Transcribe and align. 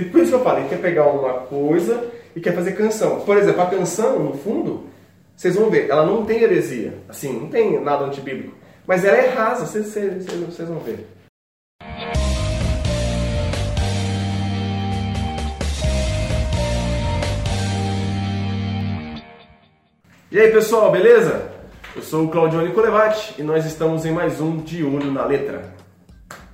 E 0.00 0.04
por 0.06 0.20
isso 0.20 0.30
que 0.30 0.34
eu 0.34 0.42
falo, 0.42 0.58
ele 0.58 0.68
quer 0.68 0.80
pegar 0.80 1.06
uma 1.06 1.34
coisa 1.42 2.10
e 2.34 2.40
quer 2.40 2.52
fazer 2.52 2.72
canção. 2.72 3.20
Por 3.20 3.36
exemplo, 3.36 3.62
a 3.62 3.66
canção, 3.66 4.18
no 4.18 4.36
fundo, 4.36 4.88
vocês 5.36 5.54
vão 5.54 5.70
ver, 5.70 5.88
ela 5.88 6.04
não 6.04 6.24
tem 6.24 6.42
heresia. 6.42 6.94
Assim, 7.08 7.32
não 7.32 7.48
tem 7.48 7.80
nada 7.80 8.04
antibíblico. 8.04 8.56
Mas 8.88 9.04
ela 9.04 9.16
é 9.16 9.28
rasa, 9.28 9.66
vocês, 9.66 10.26
vão 10.66 10.80
ver. 10.80 11.06
E 20.28 20.40
aí 20.40 20.50
pessoal, 20.50 20.90
beleza? 20.90 21.52
Eu 21.94 22.02
sou 22.02 22.24
o 22.24 22.28
Claudio 22.28 22.74
Colevati 22.74 23.40
e 23.40 23.44
nós 23.44 23.64
estamos 23.64 24.04
em 24.04 24.10
mais 24.10 24.40
um 24.40 24.56
De 24.56 24.82
Olho 24.82 25.12
na 25.12 25.24
Letra. 25.24 25.72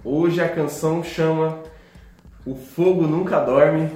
Hoje 0.05 0.43
a 0.43 0.49
canção 0.51 1.03
chama 1.03 1.70
O 2.47 2.55
Fogo 2.55 3.03
Nunca 3.03 3.39
Dorme. 3.41 3.89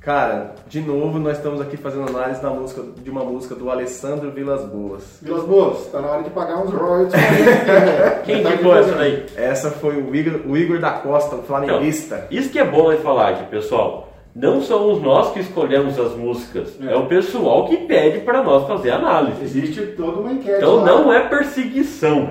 Cara, 0.00 0.56
de 0.68 0.80
novo 0.80 1.20
nós 1.20 1.36
estamos 1.36 1.60
aqui 1.60 1.76
fazendo 1.76 2.08
análise 2.08 2.42
da 2.42 2.50
música, 2.50 2.82
de 3.04 3.08
uma 3.08 3.22
música 3.22 3.54
do 3.54 3.70
Alessandro 3.70 4.32
Vilas 4.32 4.64
Boas. 4.64 5.18
Vilas 5.22 5.44
Boas, 5.44 5.86
tá 5.92 6.00
na 6.00 6.08
hora 6.08 6.22
de 6.24 6.30
pagar 6.30 6.58
uns 6.58 6.72
royalties? 6.72 7.14
Quem 8.26 8.42
Tá 8.42 8.50
indicou 8.50 8.72
aqui 8.72 8.80
essa 8.80 8.94
daí? 8.96 9.26
Essa 9.36 9.70
foi 9.70 9.96
o 10.02 10.12
Igor, 10.14 10.40
o 10.48 10.56
Igor 10.56 10.80
da 10.80 10.90
Costa, 10.90 11.36
o 11.36 11.42
flamenguista. 11.44 12.26
Isso 12.32 12.50
que 12.50 12.58
é 12.58 12.64
bom 12.64 12.90
de 12.92 13.00
falar 13.00 13.28
aqui, 13.28 13.44
pessoal. 13.48 14.08
Não 14.34 14.60
somos 14.62 15.00
nós 15.02 15.30
que 15.32 15.40
escolhemos 15.40 15.96
as 16.00 16.14
músicas, 16.16 16.76
é, 16.82 16.92
É. 16.92 16.96
o 16.96 17.06
pessoal 17.06 17.66
que 17.66 17.76
pede 17.76 18.20
para 18.20 18.42
nós 18.42 18.66
fazer 18.66 18.90
análise. 18.90 19.40
Existe 19.44 19.82
toda 19.88 20.20
uma 20.20 20.32
enquete 20.32 20.56
Então 20.56 20.76
lá. 20.76 20.84
não 20.86 21.12
é 21.12 21.20
perseguição, 21.28 22.28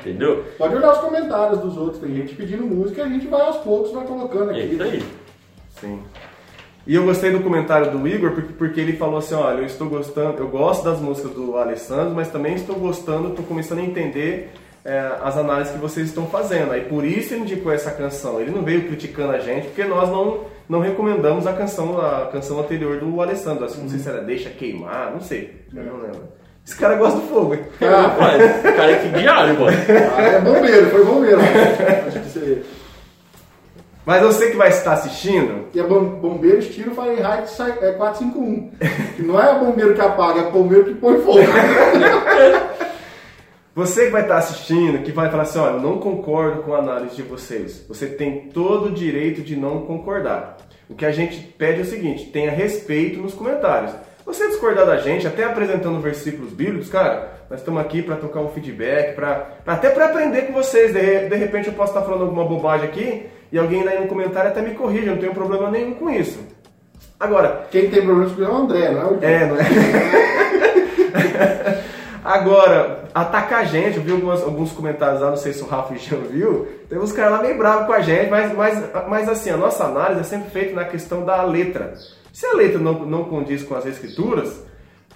entendeu? 0.00 0.44
Pode 0.56 0.74
olhar 0.76 0.92
os 0.92 0.98
comentários 0.98 1.58
dos 1.60 1.76
outros, 1.76 2.00
tem 2.02 2.14
gente 2.14 2.34
pedindo 2.34 2.64
música 2.64 3.00
e 3.00 3.04
a 3.04 3.08
gente 3.08 3.26
vai 3.26 3.40
aos 3.42 3.56
poucos, 3.58 3.92
vai 3.92 4.06
colocando 4.06 4.50
É 4.52 4.54
aqui. 4.62 4.74
isso 4.74 4.82
aí. 4.82 5.02
Sim. 5.80 6.00
E 6.86 6.94
eu 6.94 7.04
gostei 7.04 7.30
do 7.30 7.40
comentário 7.40 7.90
do 7.90 8.08
Igor 8.08 8.32
porque, 8.32 8.52
porque 8.54 8.80
ele 8.80 8.94
falou 8.94 9.18
assim, 9.18 9.34
olha, 9.34 9.58
eu 9.58 9.66
estou 9.66 9.88
gostando, 9.88 10.38
eu 10.38 10.48
gosto 10.48 10.84
das 10.84 10.98
músicas 11.00 11.32
do 11.32 11.56
Alessandro, 11.58 12.14
mas 12.14 12.28
também 12.30 12.54
estou 12.54 12.76
gostando, 12.76 13.28
estou 13.28 13.44
começando 13.44 13.80
a 13.80 13.82
entender 13.82 14.50
é, 14.84 14.98
as 15.22 15.36
análises 15.36 15.74
que 15.74 15.78
vocês 15.78 16.08
estão 16.08 16.26
fazendo. 16.28 16.72
Aí 16.72 16.82
por 16.86 17.04
isso 17.04 17.34
ele 17.34 17.42
indicou 17.42 17.70
essa 17.70 17.90
canção. 17.90 18.40
Ele 18.40 18.50
não 18.50 18.62
veio 18.62 18.86
criticando 18.86 19.32
a 19.32 19.38
gente, 19.38 19.66
porque 19.66 19.84
nós 19.84 20.08
não, 20.08 20.44
não 20.66 20.80
recomendamos 20.80 21.46
a 21.46 21.52
canção, 21.52 22.00
a 22.00 22.26
canção 22.32 22.58
anterior 22.58 22.98
do 22.98 23.20
Alessandro. 23.20 23.66
Assim, 23.66 23.82
Não 23.82 23.88
sei 23.90 23.98
se 23.98 24.08
era 24.08 24.22
Deixa 24.22 24.48
Queimar, 24.48 25.12
não 25.12 25.20
sei. 25.20 25.66
Eu 25.74 25.82
não 25.84 25.96
lembro. 26.00 26.37
Esse 26.68 26.76
cara 26.76 26.96
gosta 26.96 27.18
do 27.18 27.26
fogo. 27.28 27.54
hein? 27.54 27.60
Ah, 27.80 28.02
Rapaz, 28.02 28.42
esse 28.42 28.72
cara 28.76 28.90
é 28.92 28.96
que 28.96 29.08
diário, 29.08 29.58
mano. 29.58 29.76
ah, 30.18 30.22
é 30.22 30.38
bombeiro, 30.38 30.90
foi 30.90 31.02
bombeiro. 31.02 31.40
Acho 31.40 32.20
que 32.20 32.28
você... 32.28 32.62
Mas 34.04 34.22
você 34.22 34.50
que 34.50 34.56
vai 34.58 34.68
estar 34.68 34.92
assistindo, 34.92 35.64
E 35.74 35.80
é 35.80 35.82
bom- 35.82 36.04
bombeiro 36.04 36.58
estilo 36.58 36.94
Fahrenheit 36.94 37.48
sai- 37.50 37.78
é 37.80 37.92
451. 37.92 38.70
Que 39.16 39.22
não 39.22 39.40
é 39.42 39.58
bombeiro 39.58 39.94
que 39.94 40.00
apaga, 40.02 40.40
é 40.42 40.50
bombeiro 40.50 40.84
que 40.84 40.94
põe 40.94 41.18
fogo. 41.22 41.38
Você 43.74 44.06
que 44.06 44.10
vai 44.10 44.22
estar 44.22 44.36
assistindo, 44.38 45.02
que 45.02 45.12
vai 45.12 45.30
falar 45.30 45.44
assim, 45.44 45.58
olha, 45.58 45.78
não 45.78 45.98
concordo 45.98 46.62
com 46.62 46.74
a 46.74 46.78
análise 46.78 47.16
de 47.16 47.22
vocês. 47.22 47.84
Você 47.88 48.06
tem 48.08 48.48
todo 48.52 48.86
o 48.86 48.92
direito 48.92 49.40
de 49.40 49.56
não 49.56 49.82
concordar. 49.86 50.56
O 50.88 50.94
que 50.94 51.06
a 51.06 51.12
gente 51.12 51.38
pede 51.56 51.78
é 51.80 51.82
o 51.82 51.86
seguinte, 51.86 52.26
tenha 52.26 52.50
respeito 52.50 53.20
nos 53.20 53.32
comentários. 53.34 53.92
Você 54.28 54.46
discordar 54.48 54.84
da 54.84 54.98
gente, 54.98 55.26
até 55.26 55.44
apresentando 55.44 55.98
versículos 56.00 56.52
bíblicos, 56.52 56.90
cara, 56.90 57.32
nós 57.50 57.60
estamos 57.60 57.80
aqui 57.80 58.02
para 58.02 58.14
trocar 58.16 58.40
um 58.40 58.48
feedback, 58.50 59.14
pra, 59.14 59.34
pra- 59.64 59.72
até 59.74 59.88
para 59.88 60.04
aprender 60.04 60.42
com 60.42 60.52
vocês. 60.52 60.92
De, 60.92 61.28
de 61.30 61.34
repente 61.36 61.68
eu 61.68 61.72
posso 61.72 61.92
estar 61.92 62.04
falando 62.04 62.24
alguma 62.24 62.44
bobagem 62.44 62.86
aqui 62.86 63.26
e 63.50 63.58
alguém 63.58 63.88
aí 63.88 63.98
no 63.98 64.06
comentário 64.06 64.50
até 64.50 64.60
me 64.60 64.74
corrige, 64.74 65.06
eu 65.06 65.14
não 65.14 65.20
tenho 65.20 65.32
problema 65.32 65.70
nenhum 65.70 65.94
com 65.94 66.10
isso. 66.10 66.38
Agora, 67.18 67.66
Quem 67.70 67.88
tem 67.88 68.02
problema 68.02 68.26
com 68.30 68.34
isso 68.42 68.44
é 68.44 68.48
o 68.48 68.56
André, 68.56 68.90
não 68.90 69.00
é 69.00 69.04
o 69.06 69.18
é, 69.24 69.46
não 69.46 69.56
é? 69.56 69.64
Agora, 72.22 73.04
atacar 73.14 73.60
a 73.60 73.64
gente, 73.64 73.96
eu 73.96 74.02
vi 74.02 74.12
algumas- 74.12 74.42
alguns 74.42 74.72
comentários 74.72 75.22
lá, 75.22 75.30
não 75.30 75.36
sei 75.38 75.54
se 75.54 75.62
o 75.62 75.66
Rafa 75.66 75.96
Jean 75.96 76.18
viu, 76.30 76.68
tem 76.90 76.98
uns 76.98 77.12
caras 77.12 77.32
lá 77.32 77.42
meio 77.42 77.56
bravos 77.56 77.86
com 77.86 77.92
a 77.94 78.00
gente, 78.00 78.28
mas, 78.28 78.52
mas, 78.54 78.84
mas 79.08 79.28
assim, 79.28 79.48
a 79.50 79.56
nossa 79.56 79.84
análise 79.84 80.20
é 80.20 80.24
sempre 80.24 80.50
feita 80.50 80.74
na 80.74 80.84
questão 80.84 81.24
da 81.24 81.42
letra. 81.44 81.94
Se 82.32 82.46
a 82.46 82.54
letra 82.54 82.78
não, 82.78 83.06
não 83.06 83.24
condiz 83.24 83.62
com 83.62 83.74
as 83.74 83.86
escrituras, 83.86 84.62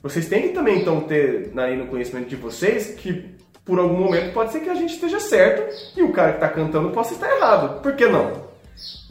vocês 0.02 0.28
têm 0.28 0.42
que 0.42 0.48
também 0.48 0.80
então 0.80 1.00
ter 1.00 1.52
aí 1.56 1.76
no 1.76 1.86
conhecimento 1.86 2.28
de 2.28 2.36
vocês 2.36 2.88
que 2.88 3.36
por 3.64 3.78
algum 3.78 3.96
momento 3.96 4.32
pode 4.32 4.50
ser 4.50 4.60
que 4.60 4.68
a 4.68 4.74
gente 4.74 4.94
esteja 4.94 5.20
certo 5.20 5.72
e 5.96 6.02
o 6.02 6.12
cara 6.12 6.30
que 6.32 6.38
está 6.38 6.48
cantando 6.48 6.90
possa 6.90 7.14
estar 7.14 7.30
errado. 7.36 7.80
Por 7.80 7.94
que 7.94 8.06
não? 8.06 8.50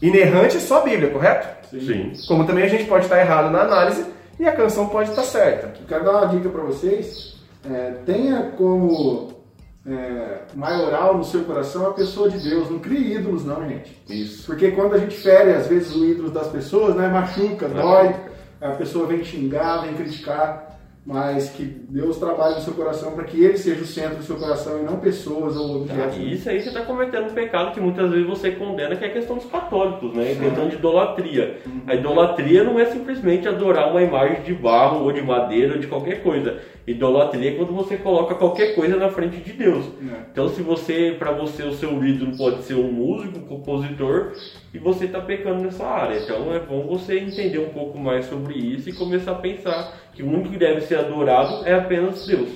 Inerrante 0.01 0.57
é 0.57 0.59
só 0.59 0.81
a 0.81 0.83
Bíblia, 0.83 1.09
correto? 1.09 1.69
Sim. 1.69 2.11
Como 2.27 2.45
também 2.45 2.65
a 2.65 2.67
gente 2.67 2.85
pode 2.85 3.05
estar 3.05 3.19
errado 3.19 3.49
na 3.51 3.61
análise 3.61 4.05
e 4.39 4.45
a 4.45 4.51
canção 4.51 4.89
pode 4.89 5.11
estar 5.11 5.23
certa. 5.23 5.67
Eu 5.79 5.87
quero 5.87 6.03
dar 6.03 6.11
uma 6.11 6.25
dica 6.27 6.49
para 6.49 6.63
vocês. 6.63 7.35
É, 7.63 7.91
tenha 8.05 8.51
como 8.57 9.40
é, 9.85 10.41
maioral 10.53 11.17
no 11.17 11.23
seu 11.23 11.43
coração 11.43 11.87
a 11.87 11.93
pessoa 11.93 12.29
de 12.29 12.37
Deus. 12.37 12.69
Não 12.69 12.79
crie 12.79 13.15
ídolos, 13.15 13.45
não, 13.45 13.67
gente. 13.67 14.01
Isso. 14.09 14.45
Porque 14.45 14.71
quando 14.71 14.93
a 14.93 14.97
gente 14.97 15.15
fere, 15.15 15.53
às 15.53 15.67
vezes, 15.67 15.95
o 15.95 16.05
ídolo 16.05 16.29
das 16.29 16.47
pessoas, 16.47 16.95
né, 16.95 17.07
machuca, 17.07 17.67
dói, 17.67 18.15
a 18.59 18.69
pessoa 18.71 19.07
vem 19.07 19.23
xingar, 19.23 19.81
vem 19.81 19.95
criticar, 19.95 20.70
mas 21.03 21.49
que 21.49 21.63
Deus 21.63 22.17
trabalhe 22.17 22.55
no 22.55 22.61
seu 22.61 22.73
coração 22.73 23.13
para 23.13 23.23
que 23.23 23.43
ele 23.43 23.57
seja 23.57 23.81
o 23.81 23.85
centro 23.85 24.17
do 24.17 24.23
seu 24.23 24.35
coração 24.35 24.79
e 24.79 24.83
não 24.83 24.99
pessoas 24.99 25.57
ou 25.57 25.81
objetos. 25.81 26.17
E 26.17 26.33
isso 26.33 26.47
aí 26.47 26.61
você 26.61 26.67
está 26.67 26.81
cometendo 26.81 27.31
um 27.31 27.33
pecado 27.33 27.73
que 27.73 27.79
muitas 27.79 28.11
vezes 28.11 28.27
você 28.27 28.51
condena, 28.51 28.95
que 28.95 29.03
é 29.03 29.07
a 29.07 29.11
questão 29.11 29.35
dos 29.35 29.45
católicos, 29.45 30.13
né? 30.13 30.33
A 30.33 30.35
questão 30.35 30.69
de 30.69 30.75
idolatria. 30.75 31.57
A 31.87 31.95
idolatria 31.95 32.63
não 32.63 32.79
é 32.79 32.85
simplesmente 32.85 33.47
adorar 33.47 33.89
uma 33.89 34.01
imagem 34.01 34.43
de 34.43 34.53
barro 34.53 35.03
ou 35.03 35.11
de 35.11 35.23
madeira 35.23 35.73
ou 35.73 35.79
de 35.79 35.87
qualquer 35.87 36.21
coisa. 36.21 36.59
Idolatria 36.85 37.51
é 37.51 37.55
quando 37.55 37.73
você 37.73 37.97
coloca 37.97 38.35
qualquer 38.35 38.75
coisa 38.75 38.95
na 38.97 39.09
frente 39.09 39.37
de 39.37 39.53
Deus. 39.53 39.85
É. 39.85 40.21
Então, 40.31 40.49
se 40.49 40.61
você, 40.61 41.15
para 41.17 41.31
você, 41.31 41.63
o 41.63 41.73
seu 41.73 42.03
ídolo 42.03 42.37
pode 42.37 42.63
ser 42.63 42.75
um 42.75 42.91
músico, 42.91 43.39
um 43.39 43.45
compositor, 43.45 44.33
e 44.73 44.79
você 44.79 45.05
está 45.05 45.19
pecando 45.19 45.63
nessa 45.63 45.85
área. 45.85 46.19
Então, 46.19 46.53
é 46.53 46.59
bom 46.59 46.87
você 46.87 47.19
entender 47.19 47.59
um 47.59 47.69
pouco 47.69 47.97
mais 47.99 48.25
sobre 48.25 48.55
isso 48.55 48.89
e 48.89 48.93
começar 48.93 49.31
a 49.31 49.35
pensar 49.35 49.93
que 50.13 50.23
o 50.23 50.27
único 50.27 50.49
que 50.49 50.57
deve 50.57 50.81
ser 50.81 50.95
adorado 50.95 51.65
é 51.65 51.73
apenas 51.73 52.25
Deus. 52.25 52.49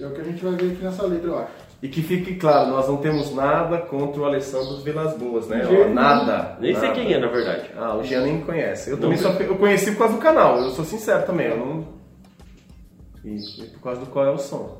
É 0.00 0.06
o 0.06 0.10
que 0.10 0.20
a 0.20 0.24
gente 0.24 0.44
vai 0.44 0.52
ver 0.54 0.72
aqui 0.72 0.82
nessa 0.82 1.06
letra, 1.06 1.28
eu 1.28 1.38
acho. 1.38 1.70
E 1.82 1.88
que 1.88 2.02
fique 2.02 2.34
claro, 2.34 2.70
nós 2.70 2.86
não 2.88 2.98
temos 2.98 3.34
nada 3.34 3.78
contra 3.78 4.20
o 4.20 4.24
Alessandro 4.26 4.82
Vilas 4.82 5.16
Boas, 5.16 5.48
né? 5.48 5.66
Ó, 5.66 5.88
nada. 5.88 6.58
Nem 6.60 6.74
sei 6.74 6.90
quem 6.90 7.12
é, 7.12 7.18
na 7.18 7.28
verdade. 7.28 7.70
Ah, 7.74 7.96
o 7.96 8.02
Jean 8.02 8.22
nem 8.22 8.40
conhece. 8.42 8.90
Eu 8.90 8.96
Não 8.96 9.02
também 9.02 9.16
só 9.16 9.30
eu 9.30 9.56
conheci 9.56 9.92
por 9.92 9.98
causa 10.00 10.14
do 10.14 10.20
canal, 10.20 10.58
eu 10.58 10.70
sou 10.70 10.84
sincero 10.84 11.24
também, 11.24 11.46
eu 11.46 11.56
não. 11.56 11.88
E 13.24 13.36
e 13.62 13.66
por 13.68 13.80
causa 13.80 14.00
do 14.00 14.06
qual 14.08 14.26
é 14.26 14.30
o 14.30 14.38
som. 14.38 14.79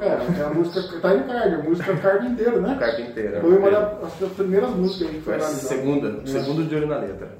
É, 0.00 0.06
é 0.06 0.44
a 0.44 0.50
música 0.50 0.80
Time 0.80 1.24
Card, 1.24 1.54
a 1.54 1.58
música 1.58 1.96
carpinteiro, 1.96 2.60
né? 2.62 2.76
Carpinteira. 2.80 3.40
Foi 3.40 3.58
uma 3.58 3.70
das 3.70 4.14
das 4.18 4.32
primeiras 4.32 4.70
músicas 4.70 5.08
que 5.10 5.20
foi 5.20 5.22
Foi 5.22 5.34
a 5.34 5.36
analisada. 5.36 5.68
segunda, 5.68 6.08
o 6.08 6.22
É. 6.22 6.26
segundo 6.26 6.64
de 6.64 6.74
olho 6.74 6.86
na 6.86 6.98
letra. 6.98 7.38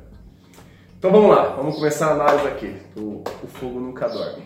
Então 0.99 1.11
vamos 1.11 1.31
lá, 1.35 1.49
vamos 1.57 1.77
começar 1.77 2.09
a 2.09 2.13
análise 2.13 2.47
aqui. 2.49 2.77
do 2.95 3.23
O 3.43 3.47
Fogo 3.49 3.81
Nunca 3.81 4.09
Dorme. 4.09 4.43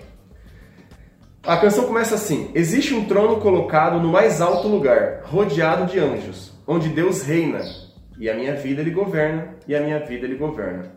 A 1.42 1.56
canção 1.58 1.84
começa 1.86 2.14
assim: 2.14 2.50
Existe 2.54 2.94
um 2.94 3.06
trono 3.06 3.40
colocado 3.40 3.98
no 4.00 4.08
mais 4.08 4.40
alto 4.40 4.68
lugar, 4.68 5.22
rodeado 5.24 5.86
de 5.86 5.98
anjos, 5.98 6.52
onde 6.66 6.88
Deus 6.88 7.22
reina, 7.22 7.60
e 8.18 8.30
a 8.30 8.34
minha 8.34 8.54
vida 8.54 8.80
ele 8.82 8.90
governa, 8.92 9.48
e 9.66 9.74
a 9.74 9.80
minha 9.80 9.98
vida 9.98 10.26
ele 10.26 10.36
governa. 10.36 10.92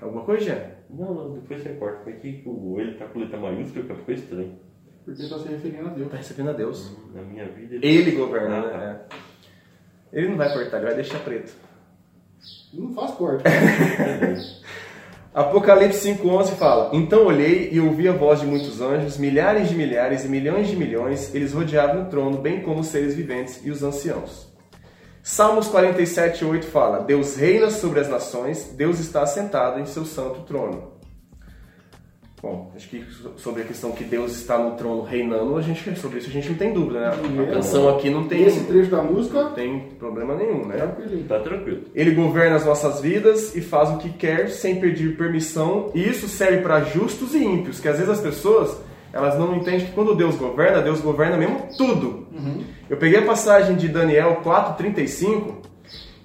Alguma 0.00 0.22
coisa, 0.24 0.44
Jean? 0.44 0.58
Não, 0.90 1.14
não, 1.14 1.32
depois 1.34 1.62
você 1.62 1.70
corta. 1.70 2.00
Foi 2.04 2.12
que 2.14 2.42
o 2.46 2.76
ele 2.80 2.94
tá 2.94 3.06
com 3.06 3.18
letra 3.18 3.38
maiúscula, 3.38 3.84
que 3.84 3.94
ficou 3.94 4.14
estranho. 4.14 4.52
Porque 5.06 5.22
está 5.22 5.38
se 5.38 5.46
referindo 5.48 5.86
a 5.86 5.92
Deus. 5.92 6.10
Tá 6.10 6.16
recebendo 6.16 6.50
a 6.50 6.52
Deus. 6.52 6.90
Na 7.14 7.22
minha 7.22 7.46
vida. 7.48 7.78
Ele 7.80 8.10
governa, 8.10 8.56
Ah, 8.56 8.60
né? 8.60 8.68
tá. 9.08 9.18
É. 10.12 10.18
Ele 10.18 10.28
não 10.28 10.36
vai 10.36 10.52
cortar, 10.52 10.78
ele 10.78 10.86
vai 10.86 10.94
deixar 10.96 11.20
preto. 11.20 11.52
Não 12.74 12.92
faz 12.92 13.12
corte. 13.12 13.44
Apocalipse 15.32 16.08
5,11 16.08 16.56
fala: 16.56 16.90
Então 16.92 17.26
olhei 17.26 17.68
e 17.70 17.78
ouvi 17.80 18.08
a 18.08 18.12
voz 18.12 18.40
de 18.40 18.46
muitos 18.46 18.80
anjos, 18.80 19.16
milhares 19.16 19.68
de 19.68 19.76
milhares 19.76 20.24
e 20.24 20.28
milhões 20.28 20.66
de 20.68 20.76
milhões, 20.76 21.34
eles 21.34 21.52
rodeavam 21.52 22.04
o 22.04 22.06
trono, 22.06 22.38
bem 22.38 22.62
como 22.62 22.80
os 22.80 22.86
seres 22.88 23.14
viventes 23.14 23.64
e 23.64 23.70
os 23.70 23.82
anciãos. 23.82 24.46
Salmos 25.22 25.68
47,8 25.68 26.64
fala: 26.64 27.00
Deus 27.04 27.36
reina 27.36 27.70
sobre 27.70 28.00
as 28.00 28.08
nações, 28.08 28.72
Deus 28.76 28.98
está 28.98 29.22
assentado 29.22 29.78
em 29.78 29.86
seu 29.86 30.04
santo 30.04 30.40
trono. 30.40 30.95
Bom, 32.42 32.70
acho 32.76 32.88
que 32.88 33.02
sobre 33.36 33.62
a 33.62 33.64
questão 33.64 33.92
que 33.92 34.04
Deus 34.04 34.32
está 34.36 34.58
no 34.58 34.72
trono 34.72 35.02
reinando, 35.02 35.56
a 35.56 35.62
gente, 35.62 35.98
sobre 35.98 36.18
isso 36.18 36.28
a 36.28 36.32
gente 36.32 36.50
não 36.50 36.56
tem 36.56 36.72
dúvida, 36.72 37.00
né? 37.00 37.42
A 37.42 37.54
canção 37.54 37.88
aqui 37.88 38.10
não 38.10 38.28
tem, 38.28 38.42
Esse 38.44 38.64
trecho 38.64 38.90
da 38.90 39.02
música, 39.02 39.42
não 39.44 39.52
tem 39.52 39.80
problema 39.98 40.34
nenhum, 40.34 40.66
né? 40.66 40.76
tranquilinho. 40.76 41.24
Tá 41.24 41.40
tranquilo. 41.40 41.80
Ele 41.94 42.10
governa 42.10 42.56
as 42.56 42.66
nossas 42.66 43.00
vidas 43.00 43.56
e 43.56 43.62
faz 43.62 43.88
o 43.90 43.96
que 43.96 44.10
quer 44.10 44.50
sem 44.50 44.78
pedir 44.78 45.16
permissão. 45.16 45.90
E 45.94 46.06
isso 46.06 46.28
serve 46.28 46.58
para 46.58 46.80
justos 46.82 47.34
e 47.34 47.42
ímpios, 47.42 47.80
que 47.80 47.88
às 47.88 47.96
vezes 47.96 48.10
as 48.10 48.20
pessoas 48.20 48.76
elas 49.12 49.38
não 49.38 49.56
entendem 49.56 49.86
que 49.86 49.92
quando 49.92 50.14
Deus 50.14 50.36
governa, 50.36 50.82
Deus 50.82 51.00
governa 51.00 51.38
mesmo 51.38 51.68
tudo. 51.76 52.26
Eu 52.88 52.98
peguei 52.98 53.18
a 53.18 53.24
passagem 53.24 53.76
de 53.76 53.88
Daniel 53.88 54.42
4:35 54.44 55.54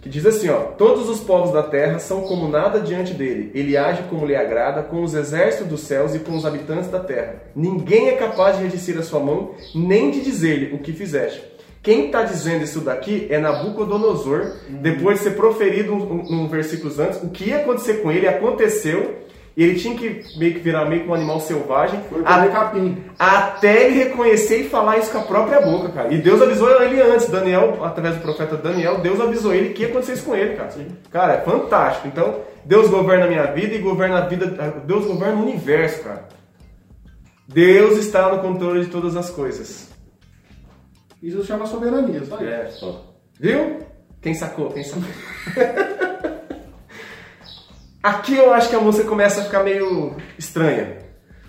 que 0.01 0.09
diz 0.09 0.25
assim, 0.25 0.50
ó: 0.50 0.57
Todos 0.77 1.07
os 1.07 1.19
povos 1.19 1.51
da 1.51 1.62
terra 1.62 2.00
são 2.00 2.21
como 2.21 2.50
nada 2.50 2.80
diante 2.80 3.13
dele. 3.13 3.51
Ele 3.53 3.77
age 3.77 4.03
como 4.09 4.25
lhe 4.25 4.36
agrada 4.36 4.81
com 4.81 5.03
os 5.03 5.13
exércitos 5.13 5.68
dos 5.68 5.81
céus 5.81 6.15
e 6.15 6.19
com 6.19 6.36
os 6.36 6.45
habitantes 6.45 6.89
da 6.89 7.00
terra. 7.00 7.36
Ninguém 7.56 8.09
é 8.09 8.13
capaz 8.13 8.57
de 8.57 8.63
resistir 8.63 8.98
a 8.98 9.03
sua 9.03 9.19
mão, 9.19 9.51
nem 9.75 10.09
de 10.09 10.21
dizer-lhe 10.21 10.74
o 10.74 10.80
que 10.80 10.92
fizeste. 10.92 11.51
Quem 11.83 12.07
está 12.07 12.21
dizendo 12.21 12.63
isso 12.63 12.81
daqui 12.81 13.25
é 13.30 13.39
Nabucodonosor, 13.39 14.56
depois 14.69 15.18
de 15.18 15.24
ser 15.24 15.31
proferido 15.31 15.94
um, 15.94 16.13
um, 16.13 16.42
um 16.42 16.48
versículos 16.48 17.00
antes, 17.00 17.24
o 17.24 17.30
que 17.30 17.45
ia 17.45 17.57
acontecer 17.57 18.03
com 18.03 18.12
ele 18.12 18.27
aconteceu, 18.27 19.15
e 19.56 19.63
ele 19.63 19.77
tinha 19.80 19.95
que 19.98 20.24
meio 20.39 20.53
que 20.53 20.59
virar 20.59 20.86
meio 20.86 21.03
que 21.03 21.09
um 21.09 21.13
animal 21.13 21.39
selvagem, 21.42 22.00
Foi 22.09 22.21
a- 22.24 22.48
capim. 22.48 23.03
até 23.19 23.86
ele 23.86 24.03
reconhecer 24.03 24.62
e 24.62 24.69
falar 24.69 24.98
isso 24.98 25.12
com 25.12 25.18
a 25.18 25.24
própria 25.24 25.59
boca, 25.62 25.89
cara. 25.89 26.13
E 26.13 26.18
Deus 26.18 26.42
avisou 26.42 26.69
ele 26.81 27.01
antes, 27.01 27.27
Daniel, 27.30 27.83
através 27.83 28.15
do 28.15 28.21
profeta 28.21 28.56
Daniel, 28.56 29.00
Deus 29.00 29.19
avisou 29.19 29.53
ele 29.53 29.74
que 29.74 29.81
ia 29.83 29.89
acontecer 29.89 30.13
isso 30.13 30.24
com 30.25 30.36
ele, 30.36 30.56
cara. 30.56 30.69
Cara, 31.12 31.33
é 31.33 31.42
fantástico. 31.42 32.07
Então, 32.07 32.39
Deus 32.63 32.89
governa 32.89 33.25
a 33.25 33.27
minha 33.27 33.45
vida 33.48 33.75
e 33.75 33.80
governa 33.80 34.19
a 34.19 34.21
vida, 34.21 34.48
Deus 34.86 35.06
governa 35.06 35.36
o 35.42 35.44
universo, 35.44 36.01
cara. 36.03 36.27
Deus 37.48 37.98
está 37.98 38.33
no 38.33 38.42
controle 38.42 38.86
de 38.86 38.92
todas 38.92 39.18
as 39.18 39.30
coisas. 39.30 39.89
Isso 41.21 41.44
chama 41.44 41.65
soberania, 41.68 42.24
só 42.24 42.36
isso. 42.38 42.45
É, 42.45 42.65
só. 42.68 43.13
Viu? 43.39 43.80
Quem 44.21 44.33
sacou? 44.33 44.71
Quem 44.71 44.83
sacou? 44.83 45.03
Aqui 48.03 48.36
eu 48.36 48.53
acho 48.53 48.69
que 48.69 48.75
a 48.75 48.80
música 48.80 49.07
começa 49.07 49.42
a 49.42 49.44
ficar 49.44 49.63
meio 49.63 50.15
estranha. 50.38 51.00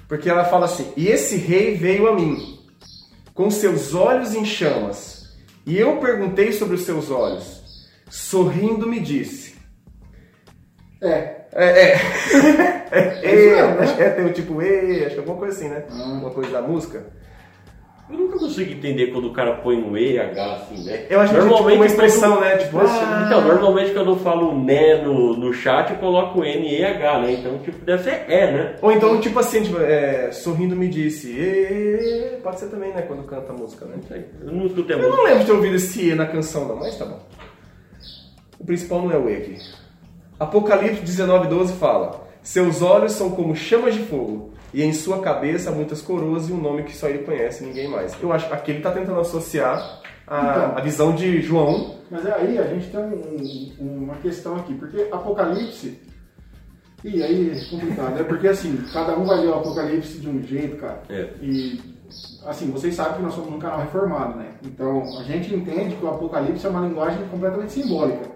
Porque 0.07 0.29
ela 0.29 0.45
fala 0.45 0.67
assim: 0.67 0.93
E 0.97 1.09
esse 1.09 1.37
rei 1.37 1.75
veio 1.75 2.09
a 2.09 2.15
mim, 2.15 2.59
com 3.33 3.51
seus 3.51 3.95
olhos 3.95 4.35
em 4.35 4.45
chamas. 4.45 5.35
E 5.65 5.79
eu 5.79 5.97
perguntei 5.99 6.53
sobre 6.53 6.75
os 6.75 6.83
seus 6.83 7.11
olhos. 7.11 7.63
Sorrindo 8.11 8.87
me 8.87 9.01
disse. 9.01 9.55
É. 11.01 11.43
É, 11.55 11.65
é. 11.65 11.93
é, 12.93 13.21
É 13.23 13.95
que 13.95 14.03
é, 14.03 14.11
tem 14.11 14.27
o 14.27 14.33
tipo 14.33 14.61
E, 14.61 15.05
acho 15.05 15.11
que 15.11 15.17
é 15.17 15.19
alguma 15.19 15.39
coisa 15.39 15.57
assim, 15.57 15.69
né? 15.69 15.85
Ah. 15.91 15.95
Uma 15.95 16.31
coisa 16.31 16.51
da 16.51 16.63
música. 16.63 17.07
Eu 18.11 18.19
nunca 18.19 18.39
consigo 18.39 18.73
entender 18.73 19.07
quando 19.07 19.29
o 19.29 19.33
cara 19.33 19.55
põe 19.55 19.77
um 19.77 19.97
E, 19.97 20.19
H, 20.19 20.53
assim, 20.55 20.85
né? 20.85 21.07
Eu 21.09 21.21
acho 21.21 21.33
que 21.33 21.39
é 21.39 21.43
tipo 21.43 21.55
uma 21.63 21.87
expressão, 21.87 22.41
né? 22.41 22.57
Tipo, 22.59 22.79
ah, 22.79 23.25
Então, 23.27 23.41
normalmente 23.43 23.93
quando 23.93 24.11
eu 24.11 24.17
falo 24.17 24.59
né 24.59 24.97
no, 25.03 25.35
no 25.37 25.53
chat, 25.55 25.91
eu 25.93 25.97
coloco 25.97 26.45
N, 26.45 26.69
E, 26.69 26.85
H, 26.85 27.19
né? 27.21 27.33
Então, 27.33 27.59
tipo, 27.61 27.83
deve 27.85 28.03
ser 28.03 28.25
E, 28.29 28.51
né? 28.53 28.77
Ou 28.83 28.93
então, 28.93 29.19
tipo 29.21 29.39
assim, 29.39 29.63
tipo, 29.63 29.79
é, 29.79 30.31
sorrindo 30.33 30.77
me 30.77 30.89
disse. 30.89 31.31
"E", 31.31 32.39
Pode 32.43 32.59
ser 32.61 32.67
também, 32.67 32.93
né? 32.93 33.03
Quando 33.03 33.23
canta 33.23 33.53
a 33.53 33.57
música, 33.57 33.87
né? 33.87 33.97
Eu 34.45 34.53
não 34.53 34.67
escutei 34.67 34.97
a 34.97 34.99
Eu 34.99 35.09
não 35.11 35.25
lembro 35.25 35.41
de 35.41 35.47
ter 35.47 35.53
ouvido 35.53 35.77
esse 35.77 36.09
E 36.11 36.15
na 36.15 36.27
canção, 36.27 36.67
não, 36.69 36.77
mas 36.77 36.99
tá 36.99 37.05
bom. 37.07 37.21
O 38.59 38.65
principal 38.65 39.01
não 39.03 39.13
é 39.13 39.17
o 39.17 39.31
E 39.31 39.37
aqui. 39.37 39.57
Apocalipse 40.39 41.03
19,12 41.03 41.73
fala: 41.79 42.27
Seus 42.43 42.83
olhos 42.83 43.13
são 43.13 43.31
como 43.31 43.55
chamas 43.57 43.95
de 43.95 44.01
fogo, 44.01 44.52
e 44.73 44.83
em 44.83 44.93
sua 44.93 45.21
cabeça 45.21 45.71
muitas 45.71 46.01
coroas 46.03 46.49
e 46.49 46.53
um 46.53 46.61
nome 46.61 46.83
que 46.85 46.97
só 46.97 47.09
ele 47.09 47.21
conhece 47.21 47.65
ninguém 47.65 47.89
mais. 47.89 48.15
Eu 48.23 48.33
acho 48.33 48.47
que 48.49 48.55
aqui 48.55 48.71
ele 48.71 48.79
está 48.79 48.91
tentando 48.91 49.21
associar 49.21 50.01
a, 50.27 50.41
Então. 50.41 50.79
a 50.79 50.81
visão 50.81 51.15
de 51.15 51.41
João. 51.43 51.97
Mas 52.11 52.27
aí 52.27 52.59
a 52.59 52.65
gente 52.65 52.89
tem 52.91 53.01
um- 53.01 54.03
uma 54.05 54.15
questão 54.17 54.57
aqui, 54.57 54.75
porque 54.75 55.09
Apocalipse. 55.11 55.99
E 57.05 57.21
aí 57.23 57.51
é 57.51 57.65
complicado, 57.71 58.21
é 58.21 58.23
porque 58.23 58.47
assim, 58.47 58.77
cada 58.93 59.17
um 59.19 59.25
vai 59.25 59.41
ler 59.41 59.49
o 59.49 59.55
Apocalipse 59.55 60.19
de 60.19 60.29
um 60.29 60.41
jeito, 60.43 60.77
cara. 60.77 61.03
É. 61.11 61.31
E 61.41 61.81
assim, 62.47 62.71
vocês 62.71 62.95
sabem 62.95 63.15
que 63.17 63.23
nós 63.23 63.35
somos 63.35 63.53
um 63.53 63.59
canal 63.59 63.81
reformado, 63.81 64.39
né? 64.39 64.51
Então 64.65 65.03
a 65.19 65.23
gente 65.25 65.53
entende 65.55 65.97
que 65.97 66.05
o 66.05 66.09
Apocalipse 66.09 66.65
é 66.65 66.71
uma 66.71 66.87
linguagem 66.87 67.27
completamente 67.29 67.73
simbólica. 67.73 68.31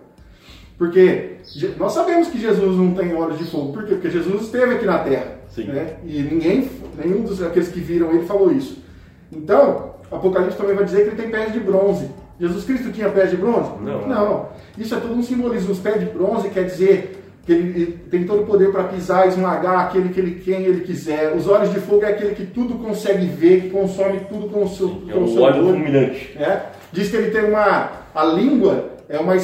Porque 0.77 1.37
nós 1.79 1.93
sabemos 1.93 2.29
que 2.29 2.39
Jesus 2.39 2.77
não 2.77 2.93
tem 2.95 3.15
olhos 3.15 3.39
de 3.39 3.45
fogo. 3.45 3.73
Por 3.73 3.87
quê? 3.87 3.95
Porque 3.95 4.11
Jesus 4.11 4.43
esteve 4.43 4.75
aqui 4.75 4.85
na 4.85 4.99
Terra. 4.99 5.36
Sim. 5.57 5.65
Né? 5.65 5.95
E 6.05 6.21
ninguém, 6.23 6.71
nenhum 7.03 7.23
dos 7.23 7.43
aqueles 7.43 7.69
que 7.69 7.81
viram 7.81 8.11
ele 8.11 8.27
falou 8.27 8.53
isso. 8.53 8.85
Então, 9.33 9.95
Apocalipse 10.13 10.57
também 10.57 10.77
vai 10.77 10.85
dizer 10.85 11.03
que 11.05 11.09
ele 11.09 11.17
tem 11.23 11.31
pés 11.31 11.53
de 11.53 11.59
bronze. 11.61 12.09
Jesus 12.39 12.65
Cristo 12.65 12.93
tinha 12.93 13.09
pés 13.09 13.31
de 13.31 13.39
bronze? 13.39 13.71
Não. 13.81 14.07
Não. 14.07 14.49
Isso 14.77 14.95
é 14.95 15.01
todo 15.01 15.15
um 15.15 15.23
simbolismo. 15.23 15.73
Os 15.73 15.79
pés 15.79 15.99
de 15.99 16.07
bronze 16.07 16.51
quer 16.51 16.65
dizer 16.65 17.23
que 17.47 17.53
ele, 17.53 17.99
tem 18.11 18.25
todo 18.25 18.43
o 18.43 18.47
poder 18.47 18.71
para 18.71 18.85
pisar, 18.85 19.27
esmagar 19.27 19.87
aquele 19.87 20.11
que 20.11 20.21
ele, 20.21 20.41
quem 20.45 20.63
ele 20.65 20.83
quiser. 20.83 21.35
Os 21.35 21.49
olhos 21.49 21.73
de 21.73 21.81
fogo 21.81 22.05
é 22.05 22.11
aquele 22.11 22.35
que 22.35 22.45
tudo 22.45 22.75
consegue 22.75 23.25
ver, 23.27 23.63
que 23.63 23.71
consome 23.71 24.21
tudo 24.29 24.49
com 24.49 24.65
o 24.65 24.69
seu, 24.69 25.03
É 25.09 25.13
com 25.13 25.25
o 25.25 25.29
seu 25.29 25.43
olho. 25.43 25.63
fulminante. 25.63 26.37
É. 26.39 26.67
Diz 26.93 27.09
que 27.09 27.17
ele 27.17 27.31
tem 27.31 27.45
uma. 27.45 28.05
A 28.15 28.25
língua 28.25 28.96
é 29.09 29.19
uma. 29.19 29.35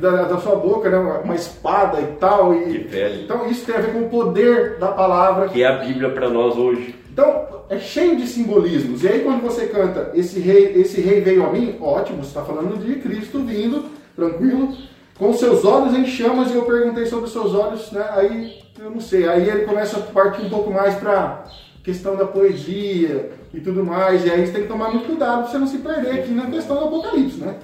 da, 0.00 0.24
da 0.24 0.38
sua 0.38 0.56
boca, 0.56 0.88
né? 0.88 0.96
Uma, 1.24 1.34
espada 1.34 2.00
e 2.00 2.06
tal. 2.18 2.54
E, 2.54 2.72
De 2.72 2.78
pele. 2.80 3.24
então 3.24 3.48
isso 3.48 3.66
tem 3.66 3.74
a 3.74 3.80
ver 3.80 3.92
com 3.92 4.02
o 4.02 4.08
poder 4.08 4.78
da 4.78 4.88
palavra. 4.88 5.48
Que 5.48 5.62
é 5.62 5.66
a 5.66 5.78
Bíblia 5.78 6.10
pra 6.10 6.28
nós 6.28 6.56
hoje. 6.56 6.94
Então 7.12 7.46
é 7.68 7.78
cheio 7.78 8.16
de 8.16 8.26
simbolismos. 8.26 9.02
E 9.02 9.08
aí 9.08 9.20
quando 9.20 9.42
você 9.42 9.66
canta 9.66 10.12
esse 10.14 10.38
rei, 10.40 10.80
esse 10.80 11.00
rei 11.00 11.20
veio 11.20 11.44
a 11.44 11.50
mim, 11.50 11.76
ótimo, 11.80 12.22
você 12.22 12.28
está 12.28 12.42
falando 12.42 12.78
de 12.78 12.96
Cristo 12.96 13.40
vindo, 13.40 13.84
tranquilo, 14.14 14.74
com 15.18 15.32
seus 15.32 15.64
olhos 15.64 15.94
em 15.96 16.06
chamas, 16.06 16.50
e 16.50 16.54
eu 16.54 16.64
perguntei 16.64 17.06
sobre 17.06 17.28
seus 17.30 17.54
olhos, 17.54 17.90
né? 17.92 18.04
Aí 18.10 18.62
eu 18.78 18.90
não 18.90 19.00
sei, 19.00 19.28
aí 19.28 19.48
ele 19.48 19.64
começa 19.64 19.98
a 19.98 20.00
partir 20.00 20.42
um 20.42 20.50
pouco 20.50 20.70
mais 20.70 20.94
para 20.94 21.44
questão 21.84 22.16
da 22.16 22.26
poesia 22.26 23.30
e 23.52 23.60
tudo 23.60 23.84
mais, 23.84 24.24
e 24.24 24.30
aí 24.30 24.46
você 24.46 24.52
tem 24.52 24.62
que 24.62 24.68
tomar 24.68 24.90
muito 24.90 25.06
cuidado 25.06 25.42
para 25.42 25.50
você 25.50 25.58
não 25.58 25.66
se 25.66 25.78
perder 25.78 26.20
aqui 26.20 26.30
na 26.30 26.46
questão 26.46 26.76
do 26.76 26.84
Apocalipse, 26.84 27.38
né? 27.38 27.56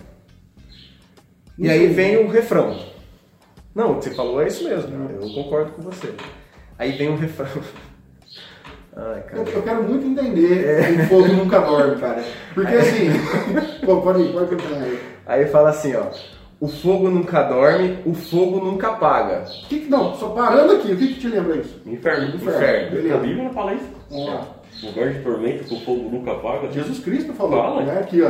E 1.58 1.68
aí 1.68 1.86
vem 1.88 2.16
o 2.24 2.28
refrão. 2.28 2.76
Não, 3.74 3.92
o 3.92 3.98
que 3.98 4.04
você 4.04 4.14
falou 4.14 4.40
é 4.42 4.46
isso 4.48 4.64
mesmo. 4.64 5.10
Eu 5.20 5.28
concordo 5.34 5.72
com 5.72 5.82
você. 5.82 6.12
Aí 6.78 6.92
vem 6.92 7.08
o 7.08 7.16
refrão. 7.16 7.48
Ai, 8.96 9.18
Eu, 9.32 9.44
cara. 9.44 9.50
eu 9.56 9.62
quero 9.62 9.82
muito 9.84 10.06
entender 10.06 11.00
o 11.00 11.06
fogo 11.06 11.28
nunca 11.28 11.60
dorme, 11.60 11.96
cara. 12.00 12.22
Porque 12.54 12.74
assim. 12.74 13.08
Pô, 13.86 14.00
pode 14.00 14.22
ir, 14.22 14.32
pode 14.32 14.54
continuar 14.56 14.82
aí. 14.82 14.98
Aí 15.26 15.46
fala 15.46 15.70
assim, 15.70 15.94
ó. 15.94 16.06
O 16.60 16.66
fogo 16.66 17.08
nunca 17.08 17.42
dorme, 17.44 17.98
o 18.04 18.12
fogo 18.12 18.58
nunca 18.64 18.88
apaga. 18.88 19.44
O 19.44 19.68
que 19.68 19.80
que- 19.80 19.88
não, 19.88 20.12
só 20.16 20.30
parando 20.30 20.72
aqui, 20.72 20.90
o 20.92 20.96
que, 20.96 21.08
que 21.14 21.20
te 21.20 21.28
lembra 21.28 21.56
isso? 21.56 21.80
Inferno. 21.86 22.34
Inferno. 22.34 22.90
Beleza. 22.90 23.14
A 23.14 23.18
Bíblia 23.18 23.44
não 23.44 23.52
fala 23.52 23.74
isso. 23.74 23.86
Vamos 24.10 24.26
lá. 24.26 24.46
Lugar 24.82 25.12
de 25.12 25.18
tormento 25.20 25.64
que 25.64 25.74
o 25.74 25.80
fogo 25.80 26.08
nunca 26.10 26.30
apaga. 26.32 26.70
Jesus 26.70 27.00
Cristo 27.00 27.32
falou, 27.32 27.60
Fala. 27.60 27.82
né? 27.82 28.06
Que 28.08 28.22
ó, 28.22 28.28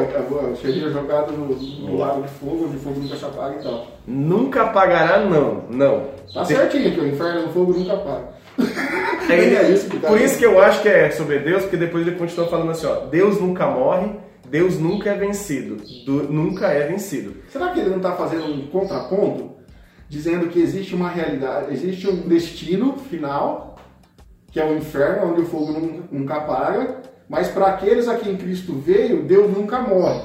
seria 0.57 0.89
jogado 0.91 1.33
no, 1.33 1.55
no 1.55 1.97
lago 1.99 2.23
de 2.23 2.29
fogo, 2.29 2.65
onde 2.67 2.77
o 2.77 2.81
fogo 2.81 3.01
nunca 3.01 3.17
se 3.17 3.25
apaga 3.25 3.57
e 3.61 3.63
tal. 3.63 3.87
Nunca 4.07 4.63
apagará, 4.63 5.21
não. 5.21 5.65
Não. 5.71 6.05
Tá 6.33 6.45
Tem- 6.45 6.57
certinho 6.57 6.93
que 6.95 7.01
o 7.01 7.07
inferno 7.09 7.43
no 7.43 7.53
fogo 7.53 7.73
nunca 7.73 7.93
apaga. 7.93 8.29
É, 9.29 9.35
É 9.67 9.71
isso 9.71 9.89
que 9.91 9.99
tá 9.99 10.09
por 10.09 10.21
isso 10.21 10.39
que 10.39 10.47
eu 10.47 10.61
acho 10.63 10.81
que 10.83 10.89
é 10.89 11.11
sobre 11.11 11.39
Deus, 11.41 11.63
porque 11.63 11.77
depois 11.77 12.07
ele 12.07 12.17
continua 12.17 12.47
falando 12.49 12.71
assim, 12.71 12.87
ó. 12.87 13.07
Deus 13.07 13.39
nunca 13.41 13.67
morre, 13.67 14.09
Deus 14.51 14.79
nunca 14.79 15.11
é 15.11 15.15
vencido. 15.15 15.77
Du- 16.07 16.33
nunca 16.33 16.69
é 16.69 16.87
vencido. 16.87 17.35
Será 17.51 17.69
que 17.69 17.81
ele 17.81 17.91
não 17.91 17.99
está 17.99 18.13
fazendo 18.13 18.47
um 18.47 18.67
contraponto? 18.69 19.59
Dizendo 20.09 20.47
que 20.47 20.59
existe 20.59 20.95
uma 20.95 21.11
realidade, 21.11 21.71
existe 21.75 22.09
um 22.09 22.27
destino 22.27 22.95
final, 23.11 23.68
que 24.51 24.59
é 24.61 24.65
o 24.65 24.77
inferno, 24.77 25.31
onde 25.33 25.43
o 25.43 25.47
fogo 25.47 25.73
nunca, 26.11 26.35
apaga, 26.37 26.97
mas 27.29 27.49
para 27.49 27.67
aqueles 27.67 28.09
a 28.09 28.15
quem 28.17 28.37
Cristo 28.37 28.73
veio, 28.75 29.23
Deus 29.23 29.51
nunca 29.55 29.79
morre. 29.81 30.21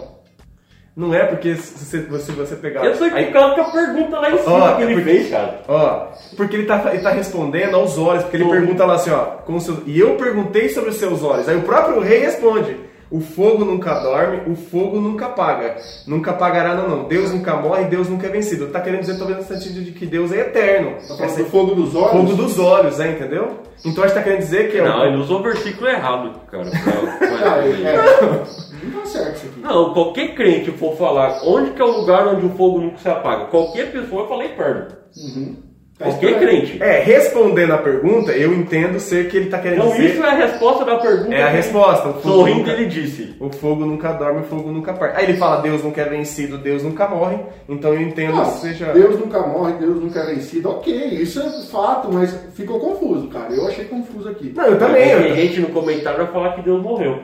Não 0.95 1.11
é 1.11 1.25
porque 1.25 1.55
se 1.55 1.73
você, 1.85 2.19
se 2.19 2.31
você 2.33 2.55
pegar. 2.55 2.85
Eu 2.85 2.95
tô 2.95 3.03
Aí- 3.05 3.23
equivocado 3.23 3.55
com 3.55 3.61
a 3.61 3.71
pergunta 3.71 4.19
lá 4.19 4.31
em 4.31 4.37
cima 4.37 4.53
Ó, 4.53 4.75
que 4.75 4.81
é 4.83 4.85
ele 4.85 4.93
porque- 4.95 5.09
fez, 5.11 5.29
cara. 5.31 5.61
Ó, 5.67 6.07
porque 6.37 6.55
ele 6.55 6.65
tá, 6.67 6.93
ele 6.93 7.01
tá 7.01 7.09
respondendo 7.09 7.75
aos 7.75 7.97
olhos, 7.97 8.21
porque 8.23 8.37
ele 8.37 8.47
pergunta 8.49 8.85
lá 8.85 8.93
assim, 8.93 9.09
ó, 9.09 9.25
com 9.43 9.55
os 9.55 9.63
seus- 9.63 9.79
e 9.87 9.99
eu 9.99 10.15
perguntei 10.17 10.69
sobre 10.69 10.91
os 10.91 10.97
seus 10.97 11.23
olhos. 11.23 11.49
Aí 11.49 11.57
o 11.57 11.63
próprio 11.63 11.99
rei 11.99 12.19
responde: 12.19 12.77
o 13.15 13.19
fogo 13.21 13.63
nunca 13.63 13.93
dorme, 13.99 14.41
o 14.51 14.55
fogo 14.55 14.99
nunca 14.99 15.27
apaga. 15.27 15.77
Nunca 16.07 16.31
apagará, 16.31 16.73
não, 16.73 16.89
não. 16.89 17.03
Deus 17.07 17.31
nunca 17.31 17.55
morre, 17.55 17.85
Deus 17.85 18.09
nunca 18.09 18.25
é 18.27 18.29
vencido. 18.31 18.67
Tá 18.67 18.81
querendo 18.81 19.01
dizer, 19.01 19.17
talvez, 19.17 19.37
no 19.37 19.45
sentido 19.45 19.81
de 19.83 19.91
que 19.91 20.05
Deus 20.05 20.31
é 20.31 20.39
eterno. 20.39 20.93
Tá 20.95 21.15
falando 21.15 21.25
Esse 21.25 21.43
do 21.43 21.49
fogo 21.49 21.75
dos 21.75 21.95
olhos? 21.95 22.11
fogo 22.11 22.33
dos 22.33 22.57
olhos, 22.59 22.99
é, 22.99 23.11
entendeu? 23.11 23.59
Então 23.85 24.03
a 24.03 24.07
gente 24.07 24.15
tá 24.15 24.23
querendo 24.23 24.39
dizer 24.39 24.71
que 24.71 24.77
é 24.77 24.83
Não, 24.83 25.01
o. 25.01 25.05
ele 25.05 25.17
usou 25.17 25.39
o 25.39 25.43
versículo 25.43 25.87
errado, 25.89 26.31
cara. 26.49 26.63
pra- 26.69 27.27
Cara, 27.37 27.61
pra- 27.61 27.67
é, 27.67 28.43
não 28.83 28.91
tá 28.99 29.05
certo 29.05 29.35
isso 29.35 29.45
aqui. 29.47 29.59
Não, 29.61 29.93
qualquer 29.93 30.33
crente 30.35 30.71
for 30.71 30.95
falar 30.97 31.39
onde 31.45 31.71
que 31.71 31.81
é 31.81 31.85
o 31.85 31.91
lugar 31.99 32.27
onde 32.27 32.45
o 32.45 32.49
fogo 32.51 32.79
nunca 32.79 32.97
se 32.97 33.09
apaga, 33.09 33.45
qualquer 33.45 33.91
pessoa 33.91 34.23
eu 34.23 34.27
falei 34.27 34.51
inferno. 34.53 34.87
Uhum. 35.17 35.55
Tá 35.97 36.05
Qualquer 36.05 36.31
estranho. 36.31 36.49
crente. 36.61 36.81
É, 36.83 36.99
respondendo 37.03 37.71
a 37.71 37.77
pergunta, 37.77 38.31
eu 38.31 38.51
entendo 38.51 38.99
ser 38.99 39.29
que 39.29 39.37
ele 39.37 39.49
tá 39.51 39.59
querendo 39.59 39.83
Então 39.83 39.91
dizer. 39.91 40.09
isso 40.15 40.23
é 40.23 40.27
a 40.27 40.33
resposta 40.33 40.83
da 40.85 40.97
pergunta. 40.97 41.35
É 41.35 41.43
a 41.43 41.49
resposta. 41.49 42.07
O 42.09 42.13
fogo 42.13 42.21
Sorrindo 42.35 42.59
nunca- 42.61 42.71
ele 42.71 42.85
disse. 42.87 43.35
O 43.39 43.49
fogo 43.51 43.85
nunca 43.85 44.11
dorme, 44.13 44.39
o 44.41 44.43
fogo 44.43 44.71
nunca 44.71 44.89
apaga. 44.91 45.17
Aí 45.19 45.25
ele 45.25 45.37
fala, 45.37 45.61
Deus 45.61 45.83
nunca 45.83 46.01
é 46.01 46.05
vencido, 46.09 46.57
Deus 46.57 46.81
nunca 46.81 47.07
morre. 47.07 47.37
Então 47.69 47.93
eu 47.93 48.01
entendo 48.01 48.33
Não, 48.35 48.43
que 48.43 48.57
seja. 48.61 48.87
Deus 48.91 49.19
nunca 49.19 49.39
morre, 49.45 49.73
Deus 49.73 50.01
nunca 50.01 50.21
é 50.21 50.33
vencido. 50.33 50.71
Ok, 50.71 50.91
isso 51.09 51.39
é 51.39 51.49
fato, 51.71 52.11
mas 52.11 52.35
ficou 52.55 52.79
confuso, 52.79 53.27
cara. 53.27 53.53
Eu 53.53 53.67
achei 53.67 53.85
confuso 53.85 54.29
aqui. 54.29 54.51
Não, 54.55 54.65
eu 54.65 54.79
também. 54.79 55.03
Tem 55.09 55.29
Eu... 55.29 55.35
gente 55.35 55.59
no 55.61 55.67
comentário 55.69 56.17
vai 56.23 56.33
falar 56.33 56.53
que 56.53 56.63
Deus 56.63 56.81
morreu. 56.81 57.19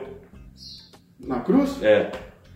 Na 1.18 1.40
cruz? 1.40 1.76
É. 1.82 2.06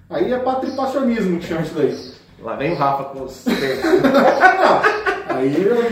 Aí 0.09 0.33
é 0.33 0.39
patripacionismo 0.39 1.41
que 1.41 1.47
chama 1.47 1.63
isso 1.63 1.75
daí. 1.75 1.95
Lá 2.41 2.55
vem 2.55 2.73
o 2.73 2.77
Rafa 2.77 3.05
com 3.05 3.25
os 3.25 3.43
termos. 3.45 5.04
Aí 5.37 5.49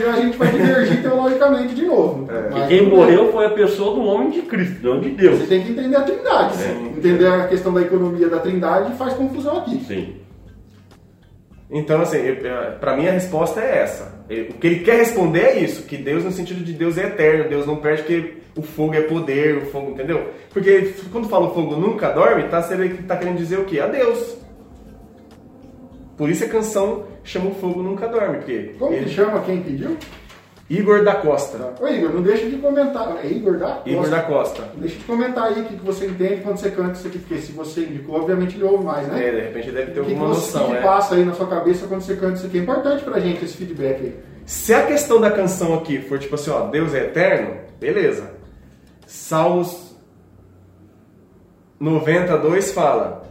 a 0.06 0.12
gente 0.12 0.36
vai 0.36 0.50
divergir 0.50 1.02
teologicamente 1.02 1.74
de 1.74 1.84
novo. 1.84 2.30
É. 2.30 2.50
Mas 2.50 2.64
E 2.64 2.68
quem 2.68 2.88
morreu 2.88 3.32
foi 3.32 3.46
a 3.46 3.50
pessoa 3.50 3.94
do 3.94 4.02
homem 4.02 4.30
de 4.30 4.42
Cristo, 4.42 4.86
não 4.86 5.00
de 5.00 5.10
Deus. 5.10 5.38
Você 5.38 5.46
tem 5.46 5.62
que 5.64 5.72
entender 5.72 5.96
a 5.96 6.02
trindade. 6.02 6.56
Sim. 6.56 6.94
Entender 6.96 7.26
a 7.26 7.48
questão 7.48 7.72
da 7.72 7.82
economia 7.82 8.28
da 8.28 8.38
trindade 8.38 8.94
faz 8.96 9.14
confusão 9.14 9.58
aqui. 9.58 9.82
Sim. 9.84 10.16
Então, 11.70 12.02
assim, 12.02 12.18
pra 12.80 12.96
mim 12.96 13.08
a 13.08 13.12
resposta 13.12 13.60
é 13.60 13.78
essa. 13.78 14.22
O 14.50 14.54
que 14.54 14.66
ele 14.66 14.80
quer 14.80 14.98
responder 14.98 15.40
é 15.40 15.58
isso, 15.60 15.84
que 15.84 15.96
Deus 15.96 16.22
no 16.22 16.30
sentido 16.30 16.62
de 16.62 16.72
Deus 16.72 16.98
é 16.98 17.06
eterno, 17.06 17.48
Deus 17.48 17.66
não 17.66 17.76
perde 17.76 18.02
porque 18.02 18.34
o 18.54 18.62
fogo 18.62 18.94
é 18.94 19.00
poder, 19.00 19.56
o 19.56 19.66
fogo, 19.66 19.92
entendeu? 19.92 20.28
Porque 20.50 20.92
quando 21.10 21.28
fala 21.28 21.46
o 21.46 21.54
fogo 21.54 21.74
nunca 21.76 22.10
dorme, 22.10 22.44
tá, 22.44 22.62
tá 22.62 23.16
querendo 23.16 23.38
dizer 23.38 23.58
o 23.58 23.64
quê? 23.64 23.80
A 23.80 23.86
Deus. 23.86 24.36
Por 26.16 26.28
isso 26.28 26.44
a 26.44 26.48
canção 26.48 27.04
chama 27.24 27.50
o 27.50 27.54
fogo 27.54 27.82
nunca 27.82 28.08
dorme, 28.08 28.38
porque 28.38 28.74
Como 28.78 28.92
ele- 28.94 29.04
que 29.04 29.10
chama 29.10 29.40
quem 29.42 29.62
pediu? 29.62 29.96
Igor 30.70 31.04
da 31.04 31.16
Costa. 31.16 31.74
Ô 31.80 31.86
Igor, 31.86 32.14
não 32.14 32.22
deixa 32.22 32.48
de 32.48 32.56
comentar. 32.56 33.18
É 33.22 33.26
Igor 33.26 33.58
da 33.58 33.66
Costa? 33.72 33.90
Igor 33.90 34.08
da 34.08 34.22
Costa. 34.22 34.62
Não 34.72 34.80
Deixa 34.80 34.96
de 34.96 35.04
comentar 35.04 35.44
aí 35.44 35.60
o 35.60 35.64
que 35.66 35.76
que 35.76 35.84
você 35.84 36.06
entende 36.06 36.40
quando 36.40 36.56
você 36.56 36.70
canta 36.70 36.92
isso 36.92 37.06
aqui, 37.08 37.18
porque 37.18 37.36
se 37.42 37.52
você 37.52 37.82
indicou, 37.82 38.14
obviamente 38.16 38.54
ele 38.56 38.64
ouve 38.64 38.82
mais, 38.84 39.06
né? 39.06 39.28
É, 39.28 39.30
de 39.32 39.40
repente 39.40 39.70
deve 39.70 39.90
ter 39.92 40.00
O 40.00 40.04
que, 40.04 40.10
que, 40.10 40.16
alguma 40.16 40.34
você, 40.34 40.40
noção, 40.56 40.62
que 40.62 40.68
que 40.68 40.74
né? 40.74 40.80
passa 40.82 41.14
aí 41.16 41.24
na 41.26 41.34
sua 41.34 41.46
cabeça 41.46 41.86
quando 41.86 42.00
você 42.00 42.16
canta 42.16 42.34
isso 42.34 42.46
aqui? 42.46 42.58
É 42.58 42.62
importante 42.62 43.04
pra 43.04 43.20
gente 43.20 43.44
esse 43.44 43.54
feedback 43.56 44.00
aí. 44.02 44.16
Se 44.46 44.72
a 44.72 44.86
questão 44.86 45.20
da 45.20 45.30
canção 45.30 45.74
aqui 45.74 45.98
for 46.00 46.18
tipo 46.18 46.36
assim, 46.36 46.50
ó, 46.50 46.66
Deus 46.68 46.94
é 46.94 47.04
eterno, 47.04 47.54
beleza. 47.78 48.30
Salmos 49.06 49.94
92 51.78 52.72
fala: 52.72 53.24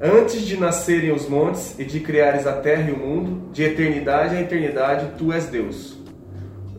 Antes 0.00 0.42
de 0.42 0.58
nascerem 0.58 1.10
os 1.12 1.26
montes 1.28 1.78
e 1.78 1.84
de 1.84 2.00
criares 2.00 2.46
a 2.46 2.52
terra 2.60 2.90
e 2.90 2.92
o 2.92 2.98
mundo, 2.98 3.50
de 3.50 3.62
eternidade 3.62 4.36
a 4.36 4.40
eternidade, 4.40 5.12
tu 5.16 5.32
és 5.32 5.46
Deus. 5.46 5.96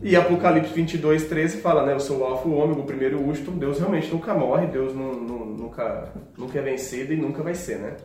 E 0.00 0.14
Apocalipse 0.14 0.72
22, 0.72 1.24
13 1.24 1.60
fala, 1.60 1.84
né? 1.84 1.92
Eu 1.92 1.98
sou 1.98 2.18
o 2.20 2.24
alfa 2.24 2.46
o 2.46 2.54
ômega, 2.56 2.80
o 2.80 2.84
primeiro 2.84 3.18
e 3.18 3.22
último. 3.22 3.58
Deus 3.58 3.78
realmente 3.78 4.08
nunca 4.12 4.32
morre, 4.32 4.68
Deus 4.68 4.94
nu- 4.94 5.20
nu- 5.20 5.44
nunca, 5.46 6.12
nunca 6.36 6.58
é 6.58 6.62
vencido 6.62 7.12
e 7.12 7.16
nunca 7.16 7.42
vai 7.42 7.54
ser, 7.54 7.78
né? 7.78 7.96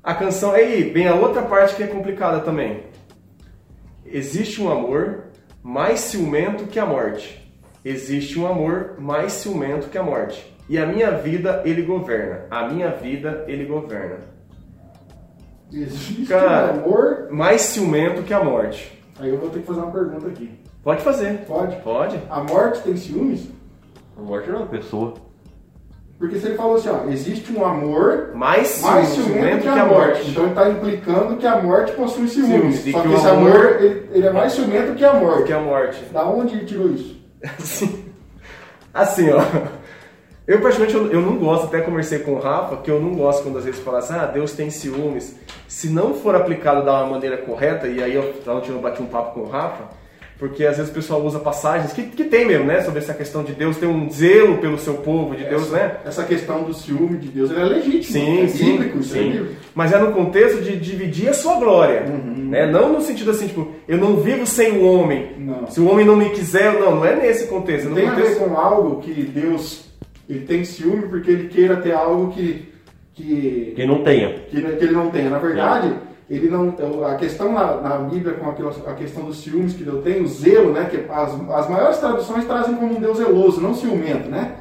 A 0.00 0.14
canção, 0.14 0.52
aí, 0.52 0.84
vem 0.90 1.08
a 1.08 1.14
outra 1.16 1.42
parte 1.42 1.74
que 1.74 1.82
é 1.82 1.88
complicada 1.88 2.40
também. 2.40 2.84
Existe 4.06 4.62
um 4.62 4.70
amor 4.70 5.24
mais 5.60 5.98
ciumento 6.00 6.66
que 6.66 6.78
a 6.78 6.86
morte. 6.86 7.42
Existe 7.84 8.38
um 8.38 8.46
amor 8.46 8.94
mais 9.00 9.32
ciumento 9.32 9.88
que 9.88 9.98
a 9.98 10.02
morte. 10.02 10.53
E 10.68 10.78
a 10.78 10.86
minha 10.86 11.10
vida 11.12 11.62
ele 11.64 11.82
governa. 11.82 12.46
A 12.50 12.68
minha 12.68 12.90
vida 12.90 13.44
ele 13.46 13.64
governa. 13.66 14.16
Existe 15.72 16.26
Cara. 16.26 16.72
um 16.72 16.84
amor. 16.84 17.28
Mais 17.30 17.60
ciumento 17.62 18.22
que 18.22 18.32
a 18.32 18.42
morte. 18.42 19.02
Aí 19.18 19.28
eu 19.30 19.38
vou 19.38 19.50
ter 19.50 19.60
que 19.60 19.66
fazer 19.66 19.80
uma 19.80 19.90
pergunta 19.90 20.26
aqui. 20.28 20.50
Pode 20.82 21.02
fazer. 21.02 21.38
Pode? 21.46 21.76
Pode? 21.76 22.18
A 22.30 22.40
morte 22.42 22.82
tem 22.82 22.96
ciúmes? 22.96 23.48
A 24.16 24.22
morte 24.22 24.48
não 24.50 24.56
é 24.56 24.58
uma 24.60 24.68
pessoa. 24.68 25.14
Porque 26.18 26.38
se 26.38 26.46
ele 26.46 26.54
falou 26.54 26.76
assim, 26.76 26.88
ó, 26.88 27.10
existe 27.10 27.52
um 27.52 27.64
amor 27.66 28.30
Mais, 28.34 28.80
mais 28.82 29.08
ciumento, 29.08 29.62
que 29.62 29.68
a 29.68 29.84
morte. 29.84 30.30
Então 30.30 30.44
ele 30.44 30.52
está 30.52 30.70
implicando 30.70 31.36
que 31.36 31.46
a 31.46 31.60
morte 31.60 31.92
possui 31.92 32.28
ciúmes. 32.28 32.76
Ciúmes, 32.76 32.92
Só 32.92 33.00
que 33.02 33.08
que, 33.08 33.14
esse 33.14 33.26
amor- 33.28 33.50
amor, 33.50 33.76
ele, 33.82 34.08
ele 34.12 34.26
é 34.26 34.32
mais 34.32 34.52
ciumento 34.52 34.94
que 34.94 35.04
a 35.04 35.12
morte. 35.14 35.44
que 35.44 35.52
a 35.52 35.60
morte. 35.60 36.04
Da 36.12 36.24
onde 36.24 36.54
ele 36.54 36.64
tirou 36.66 36.88
isso? 36.90 37.20
Assim, 37.58 38.04
assim 38.94 39.30
ó. 39.30 39.40
Eu, 40.46 40.60
particularmente, 40.60 40.94
eu, 40.94 41.20
eu 41.20 41.20
não 41.24 41.38
gosto, 41.38 41.64
até 41.64 41.80
conversei 41.80 42.18
com 42.18 42.32
o 42.32 42.38
Rafa, 42.38 42.76
que 42.76 42.90
eu 42.90 43.00
não 43.00 43.14
gosto 43.14 43.42
quando 43.42 43.56
às 43.56 43.64
vezes 43.64 43.80
fala 43.80 43.98
assim, 43.98 44.12
ah, 44.12 44.26
Deus 44.26 44.52
tem 44.52 44.68
ciúmes. 44.68 45.36
Se 45.66 45.88
não 45.88 46.12
for 46.12 46.34
aplicado 46.34 46.84
da 46.84 47.04
maneira 47.06 47.38
correta, 47.38 47.86
e 47.86 48.02
aí 48.02 48.14
eu, 48.14 48.34
ontem 48.46 48.70
eu 48.70 48.78
bati 48.78 49.00
um 49.00 49.06
papo 49.06 49.32
com 49.32 49.40
o 49.40 49.48
Rafa, 49.48 49.84
porque 50.38 50.66
às 50.66 50.76
vezes 50.76 50.90
o 50.90 50.94
pessoal 50.94 51.22
usa 51.22 51.38
passagens, 51.38 51.94
que, 51.94 52.02
que 52.02 52.24
tem 52.24 52.44
mesmo, 52.44 52.66
né, 52.66 52.82
sobre 52.82 52.98
essa 52.98 53.14
questão 53.14 53.42
de 53.42 53.52
Deus 53.52 53.78
ter 53.78 53.86
um 53.86 54.10
zelo 54.10 54.58
pelo 54.58 54.78
seu 54.78 54.94
povo, 54.94 55.34
de 55.34 55.44
Deus, 55.44 55.70
né? 55.70 55.96
Essa 56.04 56.24
questão 56.24 56.64
do 56.64 56.74
ciúme 56.74 57.16
de 57.16 57.28
Deus, 57.28 57.50
é 57.50 57.64
legítimo. 57.64 58.12
Sim, 58.12 58.42
é 58.42 58.48
sim, 58.48 58.72
bíblico, 58.72 58.98
é 58.98 59.02
sim. 59.02 59.30
bíblico. 59.30 59.54
Mas 59.74 59.92
é 59.92 59.98
no 59.98 60.12
contexto 60.12 60.60
de 60.60 60.76
dividir 60.76 61.28
a 61.28 61.34
sua 61.34 61.54
glória, 61.54 62.00
né? 62.00 62.66
Não 62.66 62.92
no 62.92 63.00
sentido 63.00 63.30
assim, 63.30 63.46
tipo, 63.46 63.68
eu 63.88 63.96
não 63.96 64.16
vivo 64.16 64.46
sem 64.46 64.72
o 64.72 64.84
homem. 64.84 65.32
Não. 65.38 65.70
Se 65.70 65.80
o 65.80 65.88
homem 65.88 66.04
não 66.04 66.16
me 66.16 66.28
quiser, 66.30 66.74
não, 66.74 66.96
não 66.96 67.04
é 67.04 67.16
nesse 67.16 67.46
contexto. 67.46 67.86
É 67.86 67.88
no 67.88 67.94
Tem 67.94 68.08
a 68.08 68.10
contexto... 68.10 68.38
ver 68.40 68.44
com 68.44 68.56
algo 68.58 69.00
que 69.00 69.22
Deus 69.22 69.83
ele 70.28 70.40
tem 70.46 70.64
ciúme 70.64 71.08
porque 71.08 71.30
ele 71.30 71.48
queira 71.48 71.76
ter 71.76 71.92
algo 71.92 72.32
que, 72.32 72.72
que, 73.12 73.72
Quem 73.76 73.86
não 73.86 74.02
tenha. 74.02 74.30
que, 74.50 74.60
que 74.60 74.84
ele 74.84 74.92
não 74.92 75.10
tenha. 75.10 75.30
Na 75.30 75.38
verdade, 75.38 75.94
ele 76.28 76.48
não, 76.48 76.74
a 77.06 77.16
questão 77.16 77.52
na, 77.52 77.80
na 77.80 77.98
Bíblia 77.98 78.34
com 78.34 78.48
aquela, 78.48 78.70
a 78.70 78.94
questão 78.94 79.24
dos 79.24 79.38
ciúmes 79.38 79.74
que 79.74 79.84
Deus 79.84 80.02
tem, 80.02 80.22
o 80.22 80.26
zelo, 80.26 80.72
né, 80.72 80.88
que 80.90 81.04
as, 81.10 81.50
as 81.50 81.68
maiores 81.68 81.98
traduções 81.98 82.44
trazem 82.46 82.74
como 82.76 82.96
um 82.96 83.00
Deus 83.00 83.18
zeloso, 83.18 83.60
não 83.60 83.74
ciumento, 83.74 84.28
né? 84.28 84.56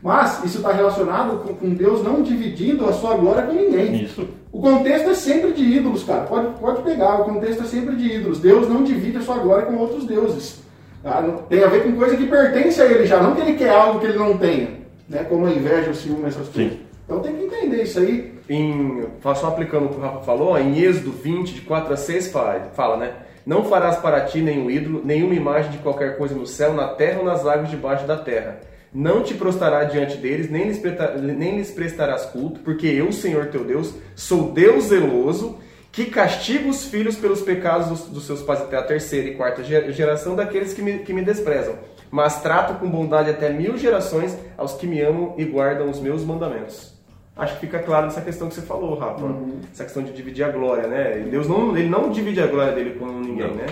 Mas 0.00 0.44
isso 0.44 0.58
está 0.58 0.72
relacionado 0.72 1.38
com, 1.38 1.54
com 1.54 1.70
Deus 1.70 2.04
não 2.04 2.22
dividindo 2.22 2.88
a 2.88 2.92
sua 2.92 3.16
glória 3.16 3.42
com 3.42 3.52
ninguém. 3.52 4.04
Isso. 4.04 4.28
O 4.52 4.60
contexto 4.60 5.10
é 5.10 5.14
sempre 5.14 5.52
de 5.52 5.62
ídolos, 5.62 6.04
cara. 6.04 6.22
Pode, 6.22 6.58
pode 6.60 6.82
pegar, 6.82 7.20
o 7.20 7.24
contexto 7.24 7.62
é 7.62 7.66
sempre 7.66 7.96
de 7.96 8.14
ídolos. 8.14 8.38
Deus 8.38 8.68
não 8.68 8.84
divide 8.84 9.18
a 9.18 9.22
sua 9.22 9.38
glória 9.38 9.66
com 9.66 9.76
outros 9.76 10.04
deuses. 10.04 10.60
tá? 11.02 11.20
Tem 11.48 11.64
a 11.64 11.66
ver 11.66 11.82
com 11.82 11.96
coisa 11.96 12.16
que 12.16 12.26
pertence 12.26 12.80
a 12.80 12.86
ele 12.86 13.06
já, 13.06 13.20
não 13.20 13.34
que 13.34 13.40
ele 13.40 13.54
quer 13.54 13.70
algo 13.70 13.98
que 13.98 14.06
ele 14.06 14.18
não 14.18 14.38
tenha. 14.38 14.77
Né? 15.08 15.24
Como 15.24 15.46
a 15.46 15.50
inveja, 15.50 15.90
o 15.90 15.94
ciúme, 15.94 16.26
essas 16.26 16.48
coisas. 16.48 16.72
Sim. 16.72 16.80
Então 17.04 17.20
tem 17.20 17.36
que 17.36 17.44
entender 17.44 17.82
isso 17.82 17.98
aí. 17.98 18.34
em, 18.48 19.06
só 19.22 19.48
aplicando 19.48 19.86
o 19.86 19.88
que 19.88 19.96
o 19.96 20.00
Rafa 20.00 20.20
falou, 20.20 20.58
em 20.58 20.78
Êxodo 20.78 21.10
20, 21.10 21.54
de 21.54 21.60
4 21.62 21.94
a 21.94 21.96
6, 21.96 22.28
fala, 22.28 22.70
fala, 22.74 22.96
né? 22.98 23.12
Não 23.46 23.64
farás 23.64 23.96
para 23.96 24.20
ti 24.26 24.42
nenhum 24.42 24.70
ídolo, 24.70 25.00
nenhuma 25.02 25.34
imagem 25.34 25.70
de 25.70 25.78
qualquer 25.78 26.18
coisa 26.18 26.34
no 26.34 26.46
céu, 26.46 26.74
na 26.74 26.88
terra 26.88 27.20
ou 27.20 27.24
nas 27.24 27.46
águas 27.46 27.70
debaixo 27.70 28.06
da 28.06 28.16
terra. 28.16 28.60
Não 28.92 29.22
te 29.22 29.32
prostrarás 29.32 29.90
diante 29.90 30.18
deles, 30.18 30.50
nem 30.50 30.64
lhes, 30.66 30.82
nem 31.22 31.56
lhes 31.56 31.70
prestarás 31.70 32.26
culto, 32.26 32.60
porque 32.60 32.86
eu, 32.86 33.10
Senhor 33.10 33.46
teu 33.46 33.64
Deus, 33.64 33.94
sou 34.14 34.52
Deus 34.52 34.84
zeloso, 34.84 35.58
que 36.04 36.10
castigo 36.10 36.68
os 36.68 36.84
filhos 36.84 37.16
pelos 37.16 37.40
pecados 37.42 37.88
dos, 37.88 38.00
dos 38.08 38.26
seus 38.26 38.42
pais 38.42 38.60
até 38.60 38.76
a 38.76 38.82
terceira 38.82 39.28
e 39.28 39.34
quarta 39.34 39.62
ge- 39.64 39.90
geração 39.92 40.36
daqueles 40.36 40.72
que 40.72 40.82
me, 40.82 40.98
que 41.00 41.12
me 41.12 41.22
desprezam. 41.22 41.74
Mas 42.10 42.40
trato 42.40 42.74
com 42.78 42.88
bondade 42.88 43.30
até 43.30 43.50
mil 43.50 43.76
gerações 43.76 44.36
aos 44.56 44.74
que 44.74 44.86
me 44.86 45.00
amam 45.00 45.34
e 45.36 45.44
guardam 45.44 45.90
os 45.90 46.00
meus 46.00 46.24
mandamentos. 46.24 46.94
Acho 47.36 47.54
que 47.54 47.60
fica 47.60 47.78
claro 47.80 48.06
essa 48.06 48.20
questão 48.20 48.48
que 48.48 48.54
você 48.54 48.62
falou, 48.62 48.98
Rafa. 48.98 49.24
Essa 49.72 49.84
questão 49.84 50.02
de 50.02 50.12
dividir 50.12 50.44
a 50.44 50.48
glória, 50.50 50.88
né? 50.88 51.24
Deus 51.30 51.46
não, 51.46 51.76
ele 51.76 51.88
não 51.88 52.10
divide 52.10 52.40
a 52.40 52.46
glória 52.46 52.72
dele 52.72 52.98
com 52.98 53.06
ninguém, 53.06 53.46
Não. 53.48 53.54
né? 53.54 53.66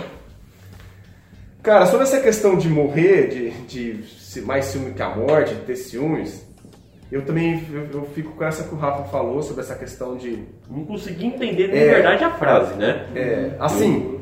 Cara, 1.61 1.85
sobre 1.85 2.03
essa 2.03 2.21
questão 2.21 2.55
de 2.57 2.69
morrer, 2.69 3.27
de, 3.67 3.99
de 3.99 4.41
mais 4.41 4.65
ciúme 4.65 4.93
que 4.93 5.01
a 5.01 5.09
morte, 5.09 5.53
de 5.53 5.61
ter 5.61 5.75
ciúmes, 5.75 6.46
eu 7.11 7.23
também 7.25 7.63
eu, 7.71 7.87
eu 7.91 8.05
fico 8.13 8.31
com 8.33 8.43
essa 8.43 8.63
que 8.67 8.73
o 8.75 8.77
Rafa 8.77 9.03
falou 9.05 9.41
sobre 9.41 9.61
essa 9.63 9.75
questão 9.75 10.17
de 10.17 10.43
Não 10.69 10.83
consegui 10.85 11.25
entender 11.27 11.69
de 11.69 11.77
É. 11.77 11.93
verdade 11.95 12.23
a 12.23 12.31
frase, 12.31 12.73
né? 12.75 13.07
É, 13.15 13.55
assim, 13.59 14.19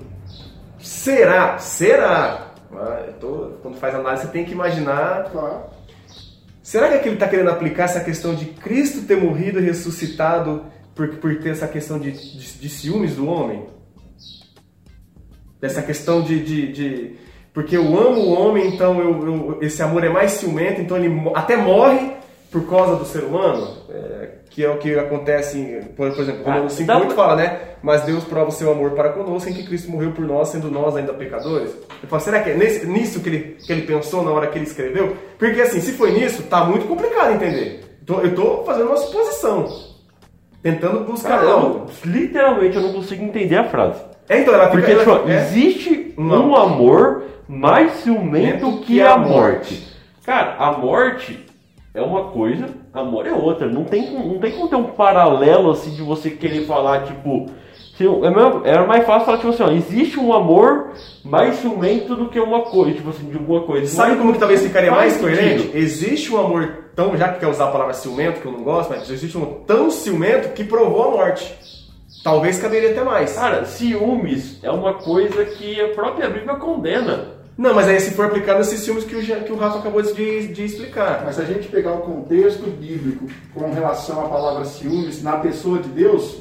será? 0.80 1.58
Será? 1.58 2.52
Ah, 2.74 3.04
eu 3.08 3.14
tô- 3.14 3.52
quando 3.62 3.78
faz 3.78 3.96
análise, 3.96 4.24
você 4.26 4.32
tem 4.32 4.44
que 4.46 4.52
imaginar. 4.52 5.30
Claro. 5.32 5.64
Será 6.62 6.90
que 6.98 7.08
ele 7.08 7.16
está 7.16 7.28
querendo 7.28 7.50
aplicar 7.50 7.84
essa 7.86 8.00
questão 8.02 8.34
de 8.36 8.46
Cristo 8.46 9.06
ter 9.08 9.16
morrido 9.18 9.60
e 9.60 9.64
ressuscitado 9.64 10.66
por, 10.96 11.08
por 11.18 11.36
ter 11.40 11.50
essa 11.50 11.68
questão 11.68 12.00
de, 12.00 12.12
de, 12.12 12.60
de 12.60 12.70
ciúmes 12.70 13.16
do 13.16 13.28
homem? 13.28 13.66
Dessa 15.62 15.82
questão 15.82 16.22
de. 16.22 16.44
de, 16.44 16.72
de- 16.72 17.16
porque 17.54 17.78
eu 17.78 17.84
amo 17.98 18.20
o 18.20 18.34
homem, 18.34 18.68
então 18.74 19.00
eu, 19.00 19.26
eu- 19.26 19.60
esse 19.62 19.82
amor 19.82 20.04
é 20.04 20.10
mais 20.10 20.32
ciumento, 20.32 20.82
então 20.82 20.98
ele 20.98 21.10
até 21.34 21.56
morre 21.56 22.12
por 22.56 22.70
causa 22.70 22.96
do 22.96 23.04
ser 23.04 23.24
humano, 23.26 23.68
é, 23.90 24.30
que 24.50 24.64
é 24.64 24.70
o 24.70 24.78
que 24.78 24.98
acontece, 24.98 25.82
por, 25.98 26.10
por 26.14 26.22
exemplo, 26.22 26.44
Ah, 26.46 26.54
Romanos 26.54 26.78
dá 26.80 26.96
5,8 26.96 27.06
pra- 27.08 27.16
fala, 27.16 27.36
né? 27.36 27.60
Mas 27.84 28.04
Deus 28.04 28.24
prova 28.24 28.48
o 28.48 28.52
seu 28.54 28.72
amor 28.72 28.92
para 28.92 29.10
conosco 29.10 29.50
em 29.50 29.54
que 29.54 29.64
Cristo 29.66 29.92
morreu 29.92 30.12
por 30.12 30.26
nós, 30.26 30.48
sendo 30.48 30.72
nós 30.72 30.96
ainda 30.96 31.14
pecadores. 31.14 31.72
Eu 32.02 32.08
falo, 32.08 32.22
será 32.22 32.40
que 32.40 32.52
é 32.52 32.54
nesse- 32.56 32.86
nisso 32.88 33.20
que 33.20 33.28
ele, 33.28 33.58
que 33.66 33.72
ele 33.74 33.82
pensou 33.82 34.24
na 34.24 34.32
hora 34.32 34.48
que 34.48 34.58
ele 34.58 34.66
escreveu? 34.66 35.18
Porque 35.38 35.60
assim, 35.60 35.82
se 35.82 35.92
foi 35.92 36.12
nisso, 36.14 36.44
tá 36.44 36.64
muito 36.64 36.88
complicado 36.88 37.34
entender. 37.34 37.98
Então, 38.02 38.22
eu 38.22 38.34
tô 38.34 38.64
fazendo 38.64 38.88
uma 38.88 38.98
suposição, 38.98 39.68
tentando 40.64 41.02
buscar 41.02 41.44
eu 41.44 41.52
algo. 41.52 41.86
literalmente 42.06 42.78
eu 42.78 42.84
não 42.84 42.94
consigo 42.94 43.22
entender 43.24 43.58
a 43.58 43.66
frase. 43.66 44.00
É, 44.30 44.40
então, 44.40 44.54
ela 44.54 44.70
fica... 44.70 44.78
Porque, 44.78 44.92
ela- 44.94 45.18
tipo, 45.20 45.30
é, 45.30 45.42
existe 45.42 46.14
Não. 46.18 46.52
um 46.52 46.56
amor 46.56 47.24
mais 47.50 47.92
ciumento 47.96 48.60
Ciumento 48.66 48.86
que 48.86 49.02
a 49.02 49.18
morte. 49.18 49.94
Cara, 50.26 50.56
a 50.58 50.72
morte 50.72 51.45
é 51.96 52.02
uma 52.02 52.26
coisa, 52.26 52.68
amor 52.94 53.26
é 53.26 53.32
outra. 53.34 53.68
Não 53.68 53.84
tem, 53.86 54.06
como- 54.08 54.34
não 54.34 54.40
tem 54.40 54.52
como 54.52 54.68
ter 54.68 54.76
um 54.76 54.84
paralelo 54.84 55.72
assim 55.72 55.92
de 55.92 56.02
você 56.02 56.30
querer 56.30 56.66
falar, 56.66 57.04
tipo. 57.06 57.48
eu- 58.00 58.24
é 58.26 58.70
Era 58.70 58.86
mais 58.86 59.06
fácil 59.06 59.26
falar, 59.26 59.38
tipo 59.38 59.50
assim, 59.50 59.64
ó, 59.64 59.72
existe 59.72 60.20
um 60.20 60.34
amor 60.34 60.92
mais 61.24 61.56
ciumento 61.56 62.16
do 62.16 62.28
que 62.30 62.40
uma 62.40 62.62
coisa, 62.64 62.94
tipo 62.98 63.10
assim, 63.10 63.30
de 63.30 63.38
alguma 63.38 63.62
coisa. 63.62 63.88
Sabe 63.88 64.18
como 64.18 64.34
que 64.34 64.40
talvez 64.40 64.62
ficaria 64.62 64.92
mais 64.92 65.18
coerente? 65.18 65.72
Existe 65.74 66.34
um 66.34 66.38
amor 66.40 66.86
tão, 66.96 67.16
já 67.18 67.30
que 67.30 67.40
quer 67.40 67.48
usar 67.48 67.66
a 67.66 67.72
palavra 67.72 67.94
ciumento, 67.94 68.42
que 68.42 68.46
eu 68.46 68.52
não 68.52 68.64
gosto, 68.64 68.90
mas 68.90 69.10
existe 69.10 69.38
um 69.38 69.46
tão 69.66 69.90
ciumento 69.90 70.50
que 70.54 70.64
provou 70.64 71.04
a 71.04 71.12
morte. 71.12 71.56
talvez 72.24 72.60
caberia 72.60 72.90
até 72.92 73.04
mais. 73.04 73.34
Cara, 73.36 73.66
ciúmes 73.66 74.60
é 74.64 74.72
uma 74.72 74.96
coisa 74.96 75.46
que 75.46 75.80
a 75.80 75.90
própria 75.90 76.28
Bíblia 76.28 76.56
condena. 76.56 77.35
Não, 77.58 77.74
mas 77.74 77.88
aí 77.88 78.00
se 78.02 78.12
for 78.12 78.26
aplicado 78.26 78.60
nesses 78.60 78.84
filmes 78.84 79.06
que 79.06 79.16
o, 79.16 79.22
que 79.22 79.52
o 79.52 79.56
Rafa 79.56 79.80
acabou 79.80 80.02
de, 80.02 80.48
de 80.48 80.66
explicar. 80.66 81.24
Mas 81.26 81.36
se 81.36 81.42
a 81.42 81.46
gente 81.46 81.70
pegar 81.70 81.94
o 81.94 82.00
contexto 82.00 82.70
bíblico 82.70 83.26
com 83.54 83.72
relação 83.72 84.26
à 84.26 84.30
palavra 84.30 84.66
ciúmes 84.66 85.24
na 85.24 85.38
pessoa 85.38 85.80
de 85.80 85.88
Deus, 85.90 86.38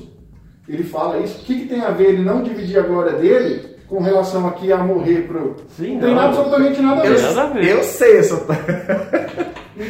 ele 0.69 0.83
fala 0.83 1.19
isso. 1.21 1.39
O 1.39 1.45
que, 1.45 1.61
que 1.61 1.67
tem 1.67 1.81
a 1.83 1.91
ver 1.91 2.09
ele 2.09 2.23
não 2.23 2.43
dividir 2.43 2.79
a 2.79 2.83
glória 2.83 3.13
dele 3.13 3.75
com 3.89 4.01
relação 4.03 4.49
aqui 4.49 4.73
a 4.73 4.79
morrer 4.79 5.29
pro. 5.29 5.55
Sim, 5.77 5.95
não 5.95 6.01
tem 6.01 6.15
não. 6.15 6.21
absolutamente 6.23 6.83
nada 6.83 7.03
a 7.03 7.07
Eu- 7.07 7.15
ver. 7.17 7.53
ver. 7.63 7.69
Eu 7.77 7.83
sei, 7.85 8.19
eu 8.19 8.25
só... 8.25 8.37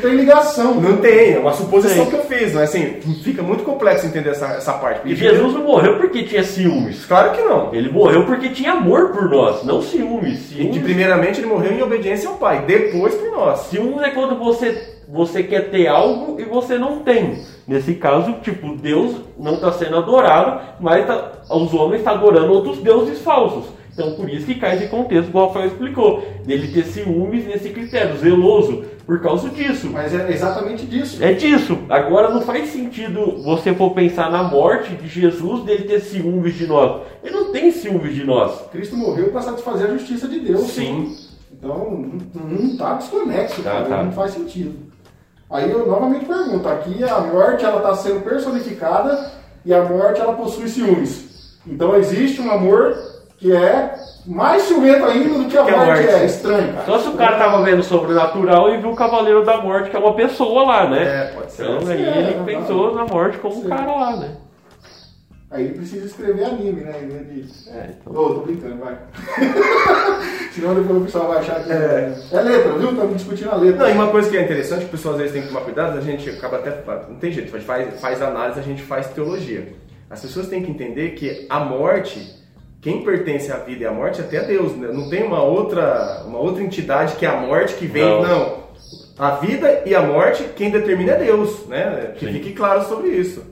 Não 0.04 0.10
tem 0.10 0.18
ligação. 0.20 0.74
não 0.80 0.96
tem, 0.98 1.32
é 1.34 1.38
uma 1.38 1.52
suposição 1.52 2.06
Tem. 2.06 2.10
que 2.10 2.16
eu 2.16 2.24
fiz, 2.24 2.52
mas 2.52 2.64
assim, 2.70 3.00
fica 3.22 3.42
muito 3.42 3.64
complexo 3.64 4.06
entender 4.06 4.30
essa, 4.30 4.46
essa 4.48 4.72
parte. 4.74 5.00
E 5.08 5.14
Jesus 5.16 5.54
não 5.54 5.62
morreu 5.64 5.96
porque 5.96 6.22
tinha 6.24 6.44
ciúmes. 6.44 7.04
Claro 7.06 7.32
que 7.32 7.40
não. 7.42 7.74
Ele 7.74 7.90
morreu 7.90 8.24
porque 8.26 8.50
tinha 8.50 8.72
amor 8.72 9.10
por 9.12 9.30
nós, 9.30 9.64
não 9.64 9.80
ciúmes. 9.80 10.50
De 10.50 10.56
Ciúmes, 10.56 10.82
primeiramente 10.82 11.40
ele 11.40 11.46
morreu 11.46 11.72
em 11.72 11.82
obediência 11.82 12.28
ao 12.28 12.36
Pai, 12.36 12.64
depois 12.66 13.14
por 13.14 13.30
nós. 13.30 13.60
ciúmes 13.70 14.02
é 14.02 14.10
quando 14.10 14.36
você, 14.38 14.96
você 15.08 15.42
quer 15.42 15.70
ter 15.70 15.86
algo 15.86 16.38
e 16.40 16.44
você 16.44 16.76
não 16.76 16.98
tem. 16.98 17.42
Nesse 17.66 17.94
caso, 17.94 18.34
tipo, 18.42 18.76
Deus 18.76 19.16
não 19.38 19.54
está 19.54 19.72
sendo 19.72 19.96
adorado, 19.96 20.60
mas 20.80 21.06
tá- 21.06 21.32
os 21.50 21.72
homens 21.72 22.00
estão 22.00 22.14
adorando 22.14 22.52
outros 22.52 22.78
deuses 22.78 23.20
falsos. 23.20 23.64
Então, 23.94 24.12
por 24.14 24.28
isso 24.28 24.44
que 24.46 24.56
cai 24.56 24.76
esse 24.76 24.88
contexto, 24.88 25.30
como 25.30 25.44
o 25.44 25.46
Rafael 25.46 25.68
explicou, 25.68 26.20
dele 26.44 26.68
ter 26.72 26.84
ciúmes 26.84 27.46
nesse 27.46 27.70
critério, 27.70 28.16
zeloso, 28.18 28.84
por 29.06 29.20
causa 29.20 29.48
disso. 29.50 29.88
Mas 29.92 30.12
é 30.12 30.32
exatamente 30.32 30.84
disso. 30.84 31.22
É 31.22 31.32
disso. 31.32 31.78
Agora 31.88 32.28
não 32.30 32.40
faz 32.42 32.70
sentido 32.70 33.40
você 33.44 33.72
for 33.72 33.90
pensar 33.92 34.32
na 34.32 34.42
morte 34.42 34.96
de 34.96 35.06
Jesus 35.06 35.62
dele 35.64 35.84
ter 35.84 36.00
ciúmes 36.00 36.54
de 36.54 36.66
nós. 36.66 37.02
Ele 37.22 37.34
não 37.36 37.52
tem 37.52 37.70
ciúmes 37.70 38.14
de 38.14 38.24
nós. 38.24 38.62
Cristo 38.72 38.96
morreu 38.96 39.30
para 39.30 39.42
satisfazer 39.42 39.86
a 39.86 39.92
justiça 39.92 40.26
de 40.26 40.40
Deus. 40.40 40.62
Sim. 40.72 41.16
Então 41.52 42.04
não 42.34 42.66
está 42.72 42.94
desconexo, 42.94 43.62
Tá, 43.62 43.70
cara, 43.70 43.84
tá. 43.84 44.02
não 44.02 44.12
faz 44.12 44.32
sentido. 44.32 44.74
Aí 45.48 45.70
eu 45.70 45.86
novamente 45.86 46.24
pergunto, 46.24 46.66
aqui 46.68 47.04
a 47.04 47.20
morte 47.20 47.64
ela 47.64 47.76
está 47.76 47.94
sendo 47.94 48.20
personificada 48.24 49.30
e 49.64 49.72
a 49.72 49.84
morte 49.84 50.20
ela 50.20 50.32
possui 50.32 50.68
ciúmes. 50.68 51.58
Então 51.66 51.94
existe 51.96 52.40
um 52.40 52.50
amor 52.50 52.96
que 53.44 53.52
é 53.54 53.94
mais 54.24 54.62
ciumento 54.62 55.04
ainda 55.04 55.38
do 55.38 55.44
que 55.50 55.58
a 55.58 55.64
Que 55.64 55.70
a 55.70 55.76
morte, 55.76 56.02
morte. 56.02 56.14
é. 56.14 56.24
Estranho, 56.24 56.72
cara. 56.72 56.86
Só 56.86 56.98
se 56.98 57.08
o 57.08 57.12
cara 57.12 57.36
tava 57.36 57.62
vendo 57.62 57.82
sobrenatural 57.82 58.72
e 58.72 58.78
viu 58.78 58.90
o 58.90 58.96
Cavaleiro 58.96 59.44
da 59.44 59.60
Morte, 59.60 59.90
que 59.90 59.96
é 59.96 59.98
uma 59.98 60.14
pessoa 60.14 60.64
lá, 60.64 60.88
né? 60.88 61.02
É, 61.02 61.24
pode 61.34 61.52
ser. 61.52 61.64
Então 61.64 61.90
aí 61.90 62.02
É, 62.06 62.18
ele 62.30 62.44
pensou 62.46 62.94
na 62.94 63.04
morte 63.04 63.36
como 63.36 63.58
um 63.58 63.68
cara 63.68 63.94
lá, 63.94 64.16
né? 64.16 64.30
Aí 65.50 65.66
ele 65.66 65.74
precisa 65.74 66.06
escrever 66.06 66.42
anime, 66.46 66.80
né? 66.80 66.92
De... 66.92 67.44
É, 67.70 67.90
então. 68.00 68.12
Ô, 68.14 68.30
tô 68.34 68.40
brincando, 68.40 68.76
vai. 68.82 68.96
Senão 70.52 70.74
depois 70.74 71.02
o 71.02 71.04
pessoal 71.04 71.28
vai 71.28 71.38
achar 71.40 71.62
que 71.62 71.70
É. 71.70 72.14
é, 72.32 72.40
letra, 72.40 72.72
viu? 72.72 72.90
Estamos 72.92 73.16
discutindo 73.18 73.50
a 73.50 73.56
letra. 73.56 73.78
Não, 73.84 73.90
e 73.90 73.92
uma 73.92 74.08
coisa 74.08 74.30
que 74.30 74.38
é 74.38 74.42
interessante, 74.42 74.80
que 74.80 74.86
o 74.86 74.90
pessoal 74.90 75.14
às 75.14 75.20
vezes 75.20 75.34
tem 75.34 75.42
que 75.42 75.48
tomar 75.48 75.60
cuidado, 75.60 75.98
a 75.98 76.00
gente 76.00 76.30
acaba 76.30 76.56
até. 76.56 76.70
Não 77.10 77.16
tem 77.16 77.30
jeito, 77.30 77.54
a 77.54 77.58
gente 77.58 77.66
faz, 77.66 78.00
faz 78.00 78.22
análise, 78.22 78.58
a 78.58 78.62
gente 78.62 78.82
faz 78.82 79.06
teologia. 79.08 79.68
As 80.08 80.20
pessoas 80.22 80.48
têm 80.48 80.62
que 80.62 80.70
entender 80.70 81.10
que 81.10 81.46
a 81.50 81.60
morte, 81.60 82.42
quem 82.84 83.00
pertence 83.02 83.50
à 83.50 83.56
vida 83.56 83.84
e 83.84 83.86
à 83.86 83.90
morte 83.90 84.20
é 84.20 84.24
até 84.24 84.38
a 84.40 84.42
Deus, 84.42 84.76
né? 84.76 84.88
Não 84.92 85.08
tem 85.08 85.22
uma 85.24 85.42
outra, 85.42 86.22
uma 86.26 86.38
outra 86.38 86.62
entidade 86.62 87.14
que 87.16 87.24
é 87.24 87.28
a 87.30 87.40
morte 87.40 87.74
que 87.76 87.86
vem. 87.86 88.04
Não. 88.04 88.22
Não. 88.22 88.64
A 89.18 89.30
vida 89.36 89.82
e 89.86 89.94
a 89.94 90.02
morte, 90.02 90.44
quem 90.54 90.68
determina 90.70 91.12
é 91.12 91.16
Deus, 91.16 91.66
né? 91.66 92.12
Que 92.18 92.26
Sim. 92.26 92.32
fique 92.34 92.52
claro 92.52 92.84
sobre 92.84 93.08
isso. 93.08 93.42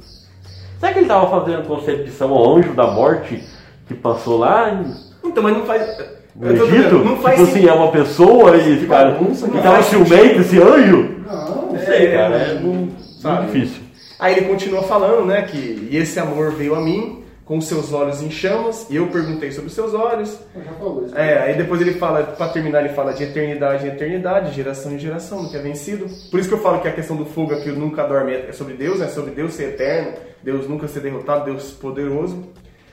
Será 0.79 0.93
que 0.93 0.99
ele 0.99 1.09
tava 1.09 1.31
fazendo 1.31 1.67
concepção 1.67 2.31
ao 2.31 2.57
anjo 2.59 2.75
da 2.75 2.89
morte 2.89 3.43
que 3.89 3.95
passou 3.95 4.39
lá 4.39 4.83
Então, 5.25 5.43
mas 5.43 5.57
não 5.57 5.65
faz. 5.65 5.83
no 6.37 6.53
Egito? 6.53 6.67
dizendo, 6.67 7.05
não 7.05 7.17
faz 7.17 7.37
tipo 7.37 7.43
assim, 7.45 7.53
sentido. 7.61 7.71
é 7.71 7.73
uma 7.73 7.91
pessoa 7.91 8.57
e 8.59 8.75
esse 8.75 8.87
cara. 8.87 9.13
bagunça, 9.13 9.47
E 9.47 9.51
não 9.51 9.63
tava 9.63 9.83
ciumento 9.85 10.41
esse 10.41 10.61
anjo? 10.61 11.17
Não, 11.27 11.73
Não 11.73 11.79
sei, 11.79 12.13
cara. 12.13 12.37
É 12.37 12.51
é, 12.51 12.55
muito 12.61 13.01
sabe? 13.01 13.47
difícil. 13.47 13.83
Aí 14.19 14.37
ele 14.37 14.47
continua 14.47 14.83
falando, 14.83 15.25
né, 15.25 15.41
que 15.43 15.89
e 15.91 15.97
esse 15.97 16.21
amor 16.21 16.53
veio 16.53 16.75
a 16.75 16.81
mim 16.83 17.22
com 17.53 17.61
seus 17.61 17.93
olhos 17.93 18.23
em 18.23 18.31
chamas, 18.31 18.87
e 18.89 18.97
eu 18.97 19.09
perguntei 19.09 19.53
sobre 19.53 19.69
seus 19.69 19.93
olhos. 19.93 20.39
já 20.57 20.73
falou 20.73 21.05
isso. 21.05 21.15
É, 21.15 21.43
aí 21.43 21.55
depois 21.55 21.83
ele 21.83 21.93
fala, 21.93 22.23
pra 22.23 22.49
terminar, 22.49 22.81
ele 22.81 22.95
fala 22.95 23.13
de 23.13 23.25
eternidade 23.25 23.87
em 23.87 23.91
eternidade, 23.91 24.55
geração 24.55 24.91
em 24.91 24.99
geração, 24.99 25.43
nunca 25.43 25.59
é 25.59 25.61
vencido. 25.61 26.07
Por 26.31 26.41
isso 26.41 26.49
que 26.49 26.55
eu 26.55 26.63
falo 26.63 26.81
que 26.81 26.89
a 26.89 26.93
questão 26.93 27.15
do 27.15 27.27
fogo 27.27 27.53
aqui, 27.53 27.69
o 27.69 27.79
nunca 27.79 28.05
dorme, 28.07 28.33
é 28.33 28.53
sobre 28.53 28.73
Deus, 28.73 29.03
é 29.03 29.09
sobre 29.09 29.33
Deus 29.33 29.53
ser 29.53 29.75
eterno, 29.75 30.15
Deus 30.43 30.67
nunca 30.67 30.89
ser 30.89 31.01
derrotado, 31.01 31.45
Deus 31.45 31.73
poderoso. 31.73 32.43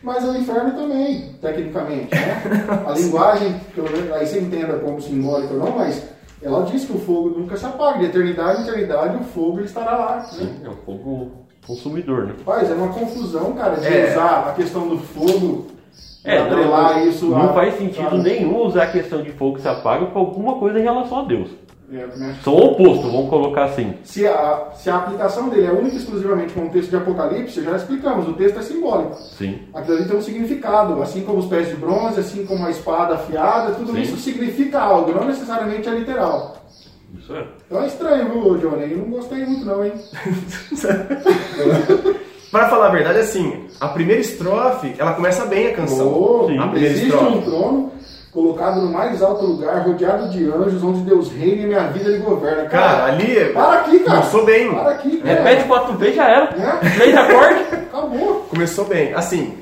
Mas 0.03 0.25
é 0.25 0.27
o 0.27 0.35
inferno 0.35 0.73
também, 0.73 1.35
tecnicamente, 1.41 2.13
né? 2.13 2.43
A 2.85 2.91
linguagem, 2.91 3.61
pelo 3.73 3.89
menos, 3.89 4.11
aí 4.11 4.27
você 4.27 4.39
entenda 4.39 4.77
como 4.79 4.99
simbólica 4.99 5.53
ou 5.53 5.59
não, 5.59 5.71
mas 5.71 6.03
ela 6.41 6.65
diz 6.65 6.83
que 6.83 6.91
o 6.91 6.99
fogo 6.99 7.29
nunca 7.29 7.55
se 7.55 7.65
apaga. 7.65 7.99
De 7.99 8.05
eternidade 8.07 8.59
em 8.59 8.67
eternidade, 8.67 9.15
o 9.15 9.23
fogo 9.23 9.61
estará 9.61 9.95
lá. 9.95 10.29
Né? 10.37 10.49
É 10.65 10.69
um 10.69 10.75
fogo 10.85 11.45
consumidor, 11.79 12.25
né? 12.25 12.33
Faz, 12.43 12.69
é 12.69 12.73
uma 12.73 12.87
confusão, 12.87 13.53
cara, 13.53 13.75
de 13.75 13.87
É. 13.87 14.11
usar 14.11 14.49
a 14.49 14.53
questão 14.53 14.87
do 14.87 14.97
fogo 14.97 15.67
É, 16.25 16.39
atrelar 16.39 16.95
não, 16.97 17.07
isso 17.07 17.25
não 17.27 17.49
a- 17.51 17.53
faz 17.53 17.77
sentido 17.77 18.09
sabe? 18.09 18.17
nenhum 18.23 18.57
usar 18.65 18.83
a 18.83 18.87
questão 18.91 19.21
de 19.21 19.31
fogo 19.31 19.55
que 19.55 19.61
se 19.61 19.67
apaga 19.67 20.07
com 20.07 20.17
alguma 20.19 20.55
coisa 20.55 20.79
em 20.79 20.83
relação 20.83 21.19
a 21.19 21.23
Deus. 21.23 21.49
É. 21.91 22.05
São 22.43 22.53
o 22.53 22.65
oposto, 22.73 23.09
vamos 23.09 23.29
colocar 23.31 23.63
assim. 23.65 23.95
Se 24.03 24.27
a, 24.27 24.67
se 24.75 24.91
a 24.91 24.97
aplicação 24.97 25.49
dele 25.49 25.65
é 25.65 25.71
única 25.71 25.95
e 25.95 25.97
exclusivamente 25.97 26.53
com 26.53 26.65
o 26.65 26.69
texto 26.69 26.89
de 26.91 26.95
Apocalipse, 26.97 27.63
já 27.63 27.75
explicamos, 27.75 28.27
o 28.27 28.33
texto 28.33 28.59
é 28.59 28.61
simbólico. 28.61 29.15
Sim. 29.15 29.59
Aquilo 29.73 29.97
ali 29.97 30.05
tem 30.07 30.15
um 30.17 30.21
significado, 30.21 31.01
assim 31.01 31.21
como 31.21 31.39
os 31.39 31.47
pés 31.47 31.67
de 31.67 31.75
bronze, 31.75 32.19
assim 32.19 32.45
como 32.45 32.63
a 32.63 32.69
espada 32.69 33.15
afiada, 33.15 33.73
tudo 33.73 33.93
Sim. 33.93 34.01
isso 34.01 34.17
significa 34.17 34.79
algo, 34.79 35.11
não 35.11 35.25
necessariamente 35.25 35.89
é 35.89 35.91
literal. 35.93 36.57
É. 37.29 37.43
Então 37.67 37.83
é 37.83 37.87
estranho, 37.87 38.29
viu, 38.31 38.57
Johnny? 38.57 38.91
Eu 38.91 38.97
não 38.99 39.05
gostei 39.09 39.45
muito 39.45 39.65
não, 39.65 39.85
hein? 39.85 39.93
Pra 42.51 42.67
falar 42.67 42.87
a 42.87 42.91
verdade, 42.91 43.19
assim, 43.19 43.67
a 43.79 43.87
primeira 43.89 44.21
estrofe, 44.21 44.95
ela 44.97 45.13
começa 45.13 45.45
bem 45.45 45.67
a 45.67 45.73
canção. 45.75 46.07
Oh, 46.11 46.47
Sim. 46.47 46.57
A 46.57 46.67
primeira 46.67 46.95
existe 46.95 47.09
estrofe. 47.09 47.37
um 47.37 47.41
trono 47.43 47.91
colocado 48.31 48.81
no 48.81 48.91
mais 48.91 49.21
alto 49.21 49.45
lugar, 49.45 49.85
rodeado 49.85 50.29
de 50.29 50.45
anjos, 50.49 50.83
onde 50.83 51.01
Deus 51.01 51.31
reina 51.31 51.61
e 51.61 51.65
minha 51.67 51.87
vida 51.89 52.09
ele 52.09 52.23
governa. 52.23 52.65
Cara, 52.65 53.05
ali 53.05 53.53
para 53.53 53.73
aqui, 53.81 53.99
cara. 53.99 54.17
começou 54.19 54.45
bem. 54.45 54.73
Para 54.73 54.89
aqui, 54.91 55.17
cara. 55.17 55.35
Repete 55.35 55.67
quatro 55.67 55.93
vezes 55.97 56.15
já 56.15 56.27
era. 56.27 56.45
É. 56.45 56.89
Três 56.95 57.15
acordes. 57.17 57.73
Acabou. 57.73 58.47
Começou 58.49 58.85
bem. 58.85 59.13
Assim, 59.13 59.53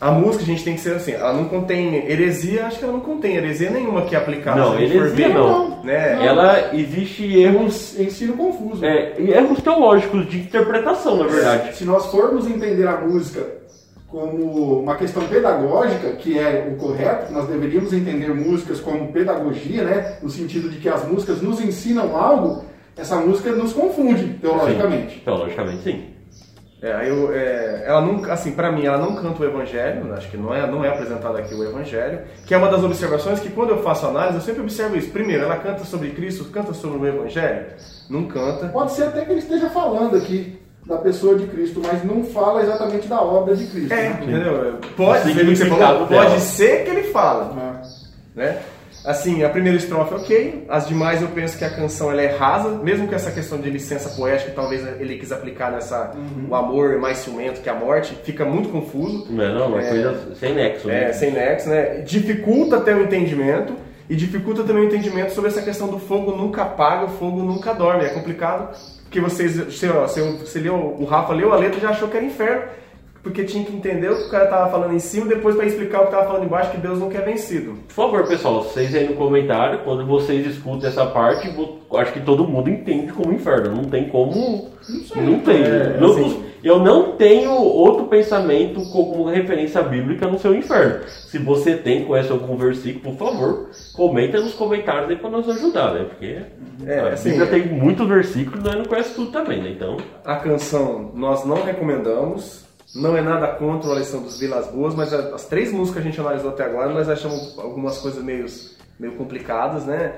a 0.00 0.10
música 0.12 0.42
a 0.42 0.46
gente 0.46 0.64
tem 0.64 0.74
que 0.74 0.80
ser 0.80 0.94
assim, 0.94 1.12
ela 1.12 1.34
não 1.34 1.44
contém 1.44 1.94
heresia, 2.08 2.64
acho 2.64 2.78
que 2.78 2.84
ela 2.84 2.94
não 2.94 3.00
contém 3.00 3.36
heresia 3.36 3.68
nenhuma 3.68 4.02
que 4.02 4.14
é 4.14 4.18
aplicada. 4.18 4.58
Não, 4.58 4.80
heresia 4.80 5.28
ver, 5.28 5.34
não. 5.34 5.82
Né? 5.84 6.26
Ela 6.26 6.74
existe 6.74 7.38
erros, 7.38 7.98
Ensino 8.00 8.32
confuso. 8.32 8.82
é, 8.82 9.20
erros 9.20 9.60
teológicos 9.60 10.26
de 10.26 10.38
interpretação, 10.38 11.18
na 11.18 11.26
verdade. 11.26 11.76
Se 11.76 11.84
nós 11.84 12.06
formos 12.06 12.46
entender 12.46 12.88
a 12.88 12.96
música 12.96 13.46
como 14.08 14.80
uma 14.80 14.96
questão 14.96 15.22
pedagógica, 15.24 16.12
que 16.12 16.38
é 16.38 16.66
o 16.72 16.76
correto, 16.76 17.30
nós 17.30 17.46
deveríamos 17.46 17.92
entender 17.92 18.34
músicas 18.34 18.80
como 18.80 19.12
pedagogia, 19.12 19.84
né? 19.84 20.16
No 20.22 20.30
sentido 20.30 20.70
de 20.70 20.78
que 20.78 20.88
as 20.88 21.06
músicas 21.06 21.42
nos 21.42 21.60
ensinam 21.60 22.16
algo, 22.16 22.64
essa 22.96 23.16
música 23.16 23.52
nos 23.52 23.74
confunde, 23.74 24.38
teologicamente. 24.40 25.14
Sim. 25.14 25.20
Teologicamente, 25.24 25.82
sim. 25.82 26.04
É, 26.82 26.92
aí 26.94 27.08
eu, 27.10 27.30
é, 27.34 27.84
ela 27.86 28.00
nunca, 28.00 28.32
assim, 28.32 28.52
para 28.52 28.72
mim, 28.72 28.86
ela 28.86 28.96
não 28.96 29.14
canta 29.14 29.42
o 29.42 29.44
evangelho, 29.44 30.04
né? 30.04 30.16
acho 30.16 30.30
que 30.30 30.36
não 30.38 30.54
é, 30.54 30.66
não 30.66 30.82
é 30.82 30.88
apresentado 30.88 31.36
aqui 31.36 31.54
o 31.54 31.62
evangelho, 31.62 32.20
que 32.46 32.54
é 32.54 32.56
uma 32.56 32.70
das 32.70 32.82
observações 32.82 33.38
que 33.38 33.50
quando 33.50 33.70
eu 33.70 33.82
faço 33.82 34.06
análise, 34.06 34.36
eu 34.36 34.40
sempre 34.40 34.62
observo 34.62 34.96
isso. 34.96 35.10
Primeiro, 35.10 35.44
ela 35.44 35.56
canta 35.56 35.84
sobre 35.84 36.10
Cristo, 36.10 36.44
canta 36.46 36.72
sobre 36.72 36.98
o 36.98 37.06
evangelho? 37.06 37.66
Não 38.08 38.24
canta. 38.24 38.68
Pode 38.68 38.92
ser 38.92 39.04
até 39.04 39.24
que 39.26 39.30
ele 39.30 39.40
esteja 39.40 39.68
falando 39.68 40.16
aqui 40.16 40.58
da 40.86 40.96
pessoa 40.96 41.36
de 41.36 41.46
Cristo, 41.46 41.82
mas 41.84 42.02
não 42.02 42.24
fala 42.24 42.62
exatamente 42.62 43.06
da 43.06 43.20
obra 43.20 43.54
de 43.54 43.66
Cristo. 43.66 43.92
É, 43.92 44.08
né? 44.08 44.18
entendeu? 44.22 44.78
Pode 44.96 45.22
ser, 45.22 45.46
que 45.46 45.56
você 45.56 45.66
falou, 45.66 46.06
pode 46.06 46.40
ser 46.40 46.84
que 46.84 46.90
ele 46.90 47.02
fala, 47.04 47.52
Ah, 47.56 47.82
né? 48.34 48.58
Assim, 49.04 49.42
a 49.42 49.48
primeira 49.48 49.78
estrofe 49.78 50.14
ok, 50.14 50.66
as 50.68 50.86
demais 50.86 51.22
eu 51.22 51.28
penso 51.28 51.56
que 51.56 51.64
a 51.64 51.70
canção 51.70 52.10
ela 52.12 52.20
é 52.20 52.36
rasa, 52.36 52.68
mesmo 52.82 53.08
que 53.08 53.14
essa 53.14 53.30
questão 53.30 53.58
de 53.58 53.70
licença 53.70 54.10
poética 54.10 54.52
talvez 54.54 54.86
ele 55.00 55.16
quis 55.16 55.32
aplicar 55.32 55.70
nessa 55.72 56.12
o 56.48 56.54
amor 56.54 56.98
mais 56.98 57.18
ciumento 57.18 57.62
que 57.62 57.70
a 57.70 57.74
morte, 57.74 58.14
fica 58.24 58.44
muito 58.44 58.68
confuso. 58.68 59.26
Não 59.30 59.42
é 59.44 59.54
não, 59.54 59.68
uma 59.68 59.82
É. 59.82 59.88
coisa 59.88 60.34
sem 60.38 60.54
nexo, 60.54 60.90
É, 60.90 61.06
né? 61.06 61.12
sem 61.14 61.30
nexo, 61.32 61.68
né? 61.70 62.02
Dificulta 62.04 62.76
até 62.76 62.94
o 62.94 63.02
entendimento 63.02 63.74
e 64.08 64.14
dificulta 64.14 64.64
também 64.64 64.82
o 64.82 64.86
entendimento 64.86 65.32
sobre 65.32 65.48
essa 65.48 65.62
questão 65.62 65.88
do 65.88 65.98
fogo 65.98 66.32
nunca 66.32 66.62
apaga, 66.62 67.06
o 67.06 67.08
fogo 67.08 67.42
nunca 67.42 67.72
dorme. 67.72 68.04
É 68.04 68.10
complicado 68.10 68.76
porque 69.04 69.18
vocês, 69.20 69.56
você, 69.56 69.88
ó, 69.88 70.02
você, 70.06 70.20
você 70.20 70.58
leu, 70.60 70.74
o 70.76 71.04
Rafa 71.04 71.32
leu 71.32 71.52
a 71.52 71.56
letra 71.56 71.78
e 71.78 71.80
já 71.80 71.88
achou 71.90 72.06
que 72.08 72.16
era 72.18 72.26
inferno. 72.26 72.62
Porque 73.22 73.44
tinha 73.44 73.64
que 73.64 73.74
entender 73.74 74.10
o 74.10 74.16
que 74.16 74.24
o 74.28 74.30
cara 74.30 74.46
tava 74.46 74.70
falando 74.70 74.94
em 74.94 74.98
cima, 74.98 75.26
depois 75.26 75.54
para 75.56 75.66
explicar 75.66 76.02
o 76.02 76.04
que 76.06 76.10
tava 76.12 76.26
falando 76.26 76.44
embaixo, 76.44 76.70
que 76.70 76.78
Deus 76.78 76.98
não 76.98 77.08
quer 77.10 77.24
vencido. 77.24 77.74
Por 77.88 77.94
favor, 77.94 78.26
pessoal, 78.26 78.62
vocês 78.62 78.94
aí 78.94 79.08
no 79.08 79.14
comentário, 79.16 79.80
quando 79.84 80.06
vocês 80.06 80.46
escutam 80.46 80.88
essa 80.88 81.06
parte, 81.06 81.48
vou- 81.50 81.80
acho 81.98 82.12
que 82.12 82.20
todo 82.20 82.46
mundo 82.46 82.70
entende 82.70 83.12
como 83.12 83.32
inferno. 83.32 83.74
Não 83.76 83.84
tem 83.84 84.08
como. 84.08 84.70
Não 85.16 85.40
tem. 85.40 85.62
É, 85.62 85.96
Não- 86.00 86.10
assim- 86.10 86.44
eu 86.64 86.78
não 86.78 87.12
tenho 87.12 87.52
outro 87.52 88.06
pensamento 88.06 88.80
como 88.90 89.24
referência 89.24 89.82
bíblica 89.82 90.26
no 90.26 90.38
seu 90.38 90.54
inferno. 90.54 91.00
Se 91.06 91.38
você 91.38 91.74
tem, 91.76 92.04
conhece 92.04 92.30
algum 92.32 92.56
versículo, 92.56 93.14
por 93.14 93.26
favor, 93.32 93.70
comenta 93.94 94.40
nos 94.40 94.54
comentários 94.54 95.10
aí 95.10 95.16
para 95.16 95.30
nos 95.30 95.48
ajudar, 95.48 95.94
né? 95.94 96.04
Porque 96.08 96.38
É, 96.86 97.00
a 97.00 97.08
assim, 97.08 97.30
Bíblia 97.30 97.46
é- 97.46 97.50
tem 97.50 97.66
muitos 97.66 98.06
versículos, 98.08 98.62
nós 98.62 98.74
não 98.76 98.84
conhece 98.84 99.14
tudo 99.14 99.30
também, 99.30 99.62
né? 99.62 99.70
Então. 99.70 99.96
A 100.24 100.36
canção 100.36 101.10
nós 101.14 101.44
não 101.44 101.62
recomendamos, 101.62 102.64
não 102.94 103.16
é 103.16 103.20
nada 103.20 103.48
contra 103.48 103.88
o 103.88 103.92
Alessandro 103.92 104.26
dos 104.26 104.38
Vilas 104.40 104.66
Boas, 104.68 104.94
mas 104.94 105.12
as 105.12 105.46
três 105.46 105.72
músicas 105.72 106.02
que 106.02 106.08
a 106.08 106.10
gente 106.10 106.20
analisou 106.20 106.50
até 106.50 106.64
agora, 106.64 106.92
nós 106.92 107.08
achamos 107.08 107.58
algumas 107.58 107.98
coisas 107.98 108.22
meio, 108.22 108.46
meio 108.98 109.14
complicadas, 109.14 109.84
né? 109.86 110.14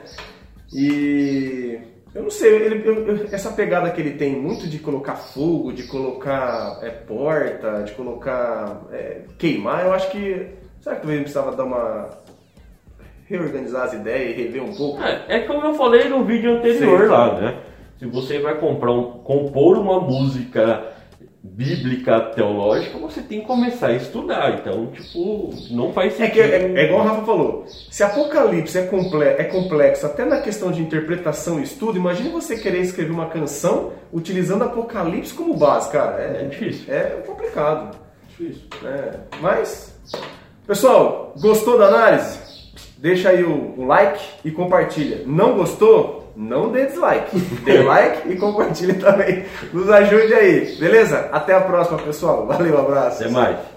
E 0.74 1.78
eu 2.14 2.22
não 2.22 2.30
sei, 2.30 2.54
ele- 2.54 2.82
eu- 2.88 3.06
eu- 3.06 3.26
essa 3.30 3.50
pegada 3.52 3.90
que 3.90 4.00
ele 4.00 4.12
tem 4.12 4.34
muito 4.40 4.66
de 4.66 4.78
colocar 4.78 5.16
fogo, 5.16 5.72
de 5.72 5.82
colocar 5.84 6.78
é, 6.82 6.88
porta, 6.90 7.82
de 7.82 7.92
colocar 7.92 8.82
é, 8.92 9.22
queimar, 9.38 9.84
eu 9.84 9.92
acho 9.92 10.10
que. 10.10 10.46
Será 10.80 10.96
que 10.96 11.02
talvez 11.02 11.10
ele 11.16 11.20
precisava 11.24 11.54
dar 11.54 11.64
uma. 11.64 12.08
reorganizar 13.26 13.84
as 13.84 13.92
ideias 13.94 14.30
e 14.38 14.42
rever 14.42 14.62
um 14.62 14.74
pouco? 14.74 15.02
É, 15.02 15.24
é 15.28 15.38
como 15.40 15.64
eu 15.66 15.74
falei 15.74 16.08
no 16.08 16.24
vídeo 16.24 16.56
anterior 16.56 17.00
Sim. 17.02 17.06
lá, 17.06 17.40
né? 17.40 17.58
Se 17.98 18.06
você 18.06 18.40
vai 18.40 18.58
comprar 18.58 18.90
um, 18.92 19.12
compor 19.22 19.78
uma 19.78 20.00
música 20.00 20.84
bíblica 21.42 22.20
teológica, 22.20 22.96
você 22.98 23.20
tem 23.20 23.40
que 23.40 23.46
começar 23.46 23.88
a 23.88 23.92
estudar. 23.96 24.58
Então, 24.60 24.86
tipo, 24.92 25.50
não 25.70 25.92
faz 25.92 26.14
É, 26.14 26.16
sentido. 26.16 26.32
que 26.34 26.40
é, 26.40 26.72
é 26.76 26.84
igual 26.86 27.00
o 27.00 27.08
Rafa 27.08 27.22
falou. 27.26 27.64
Se 27.90 28.02
Apocalipse 28.04 28.78
é, 28.78 28.82
comple 28.86 29.22
é 29.24 29.44
complexo 29.44 30.06
até 30.06 30.24
na 30.24 30.40
questão 30.40 30.70
de 30.70 30.80
interpretação 30.80 31.58
e 31.58 31.64
estudo, 31.64 31.98
imagine 31.98 32.28
você 32.30 32.56
querer 32.56 32.80
escrever 32.80 33.10
uma 33.12 33.26
canção 33.26 33.92
utilizando 34.12 34.62
Apocalipse 34.64 35.34
como 35.34 35.56
base, 35.56 35.90
cara. 35.90 36.20
É 36.22 36.42
É, 36.42 36.44
difícil. 36.48 36.94
é 36.94 37.00
complicado. 37.26 37.96
Difícil. 38.28 38.62
né? 38.82 39.10
Mas, 39.40 39.94
pessoal, 40.66 41.34
gostou 41.40 41.76
da 41.78 41.86
análise? 41.88 42.38
Deixa 42.98 43.30
aí 43.30 43.42
o, 43.42 43.74
o 43.76 43.84
like 43.84 44.20
e 44.44 44.50
compartilha. 44.52 45.22
Não 45.26 45.54
gostou? 45.54 46.21
Não 46.34 46.70
dê 46.70 46.86
dislike. 46.86 47.38
Dê 47.64 47.82
like 47.82 48.32
e 48.32 48.36
compartilha 48.36 48.94
também. 48.94 49.44
Nos 49.72 49.88
ajude 49.90 50.34
aí, 50.34 50.76
beleza? 50.78 51.28
Até 51.32 51.54
a 51.54 51.60
próxima, 51.60 51.98
pessoal. 51.98 52.46
Valeu, 52.46 52.78
abraço. 52.78 53.22
Até 53.22 53.30
mais. 53.30 53.71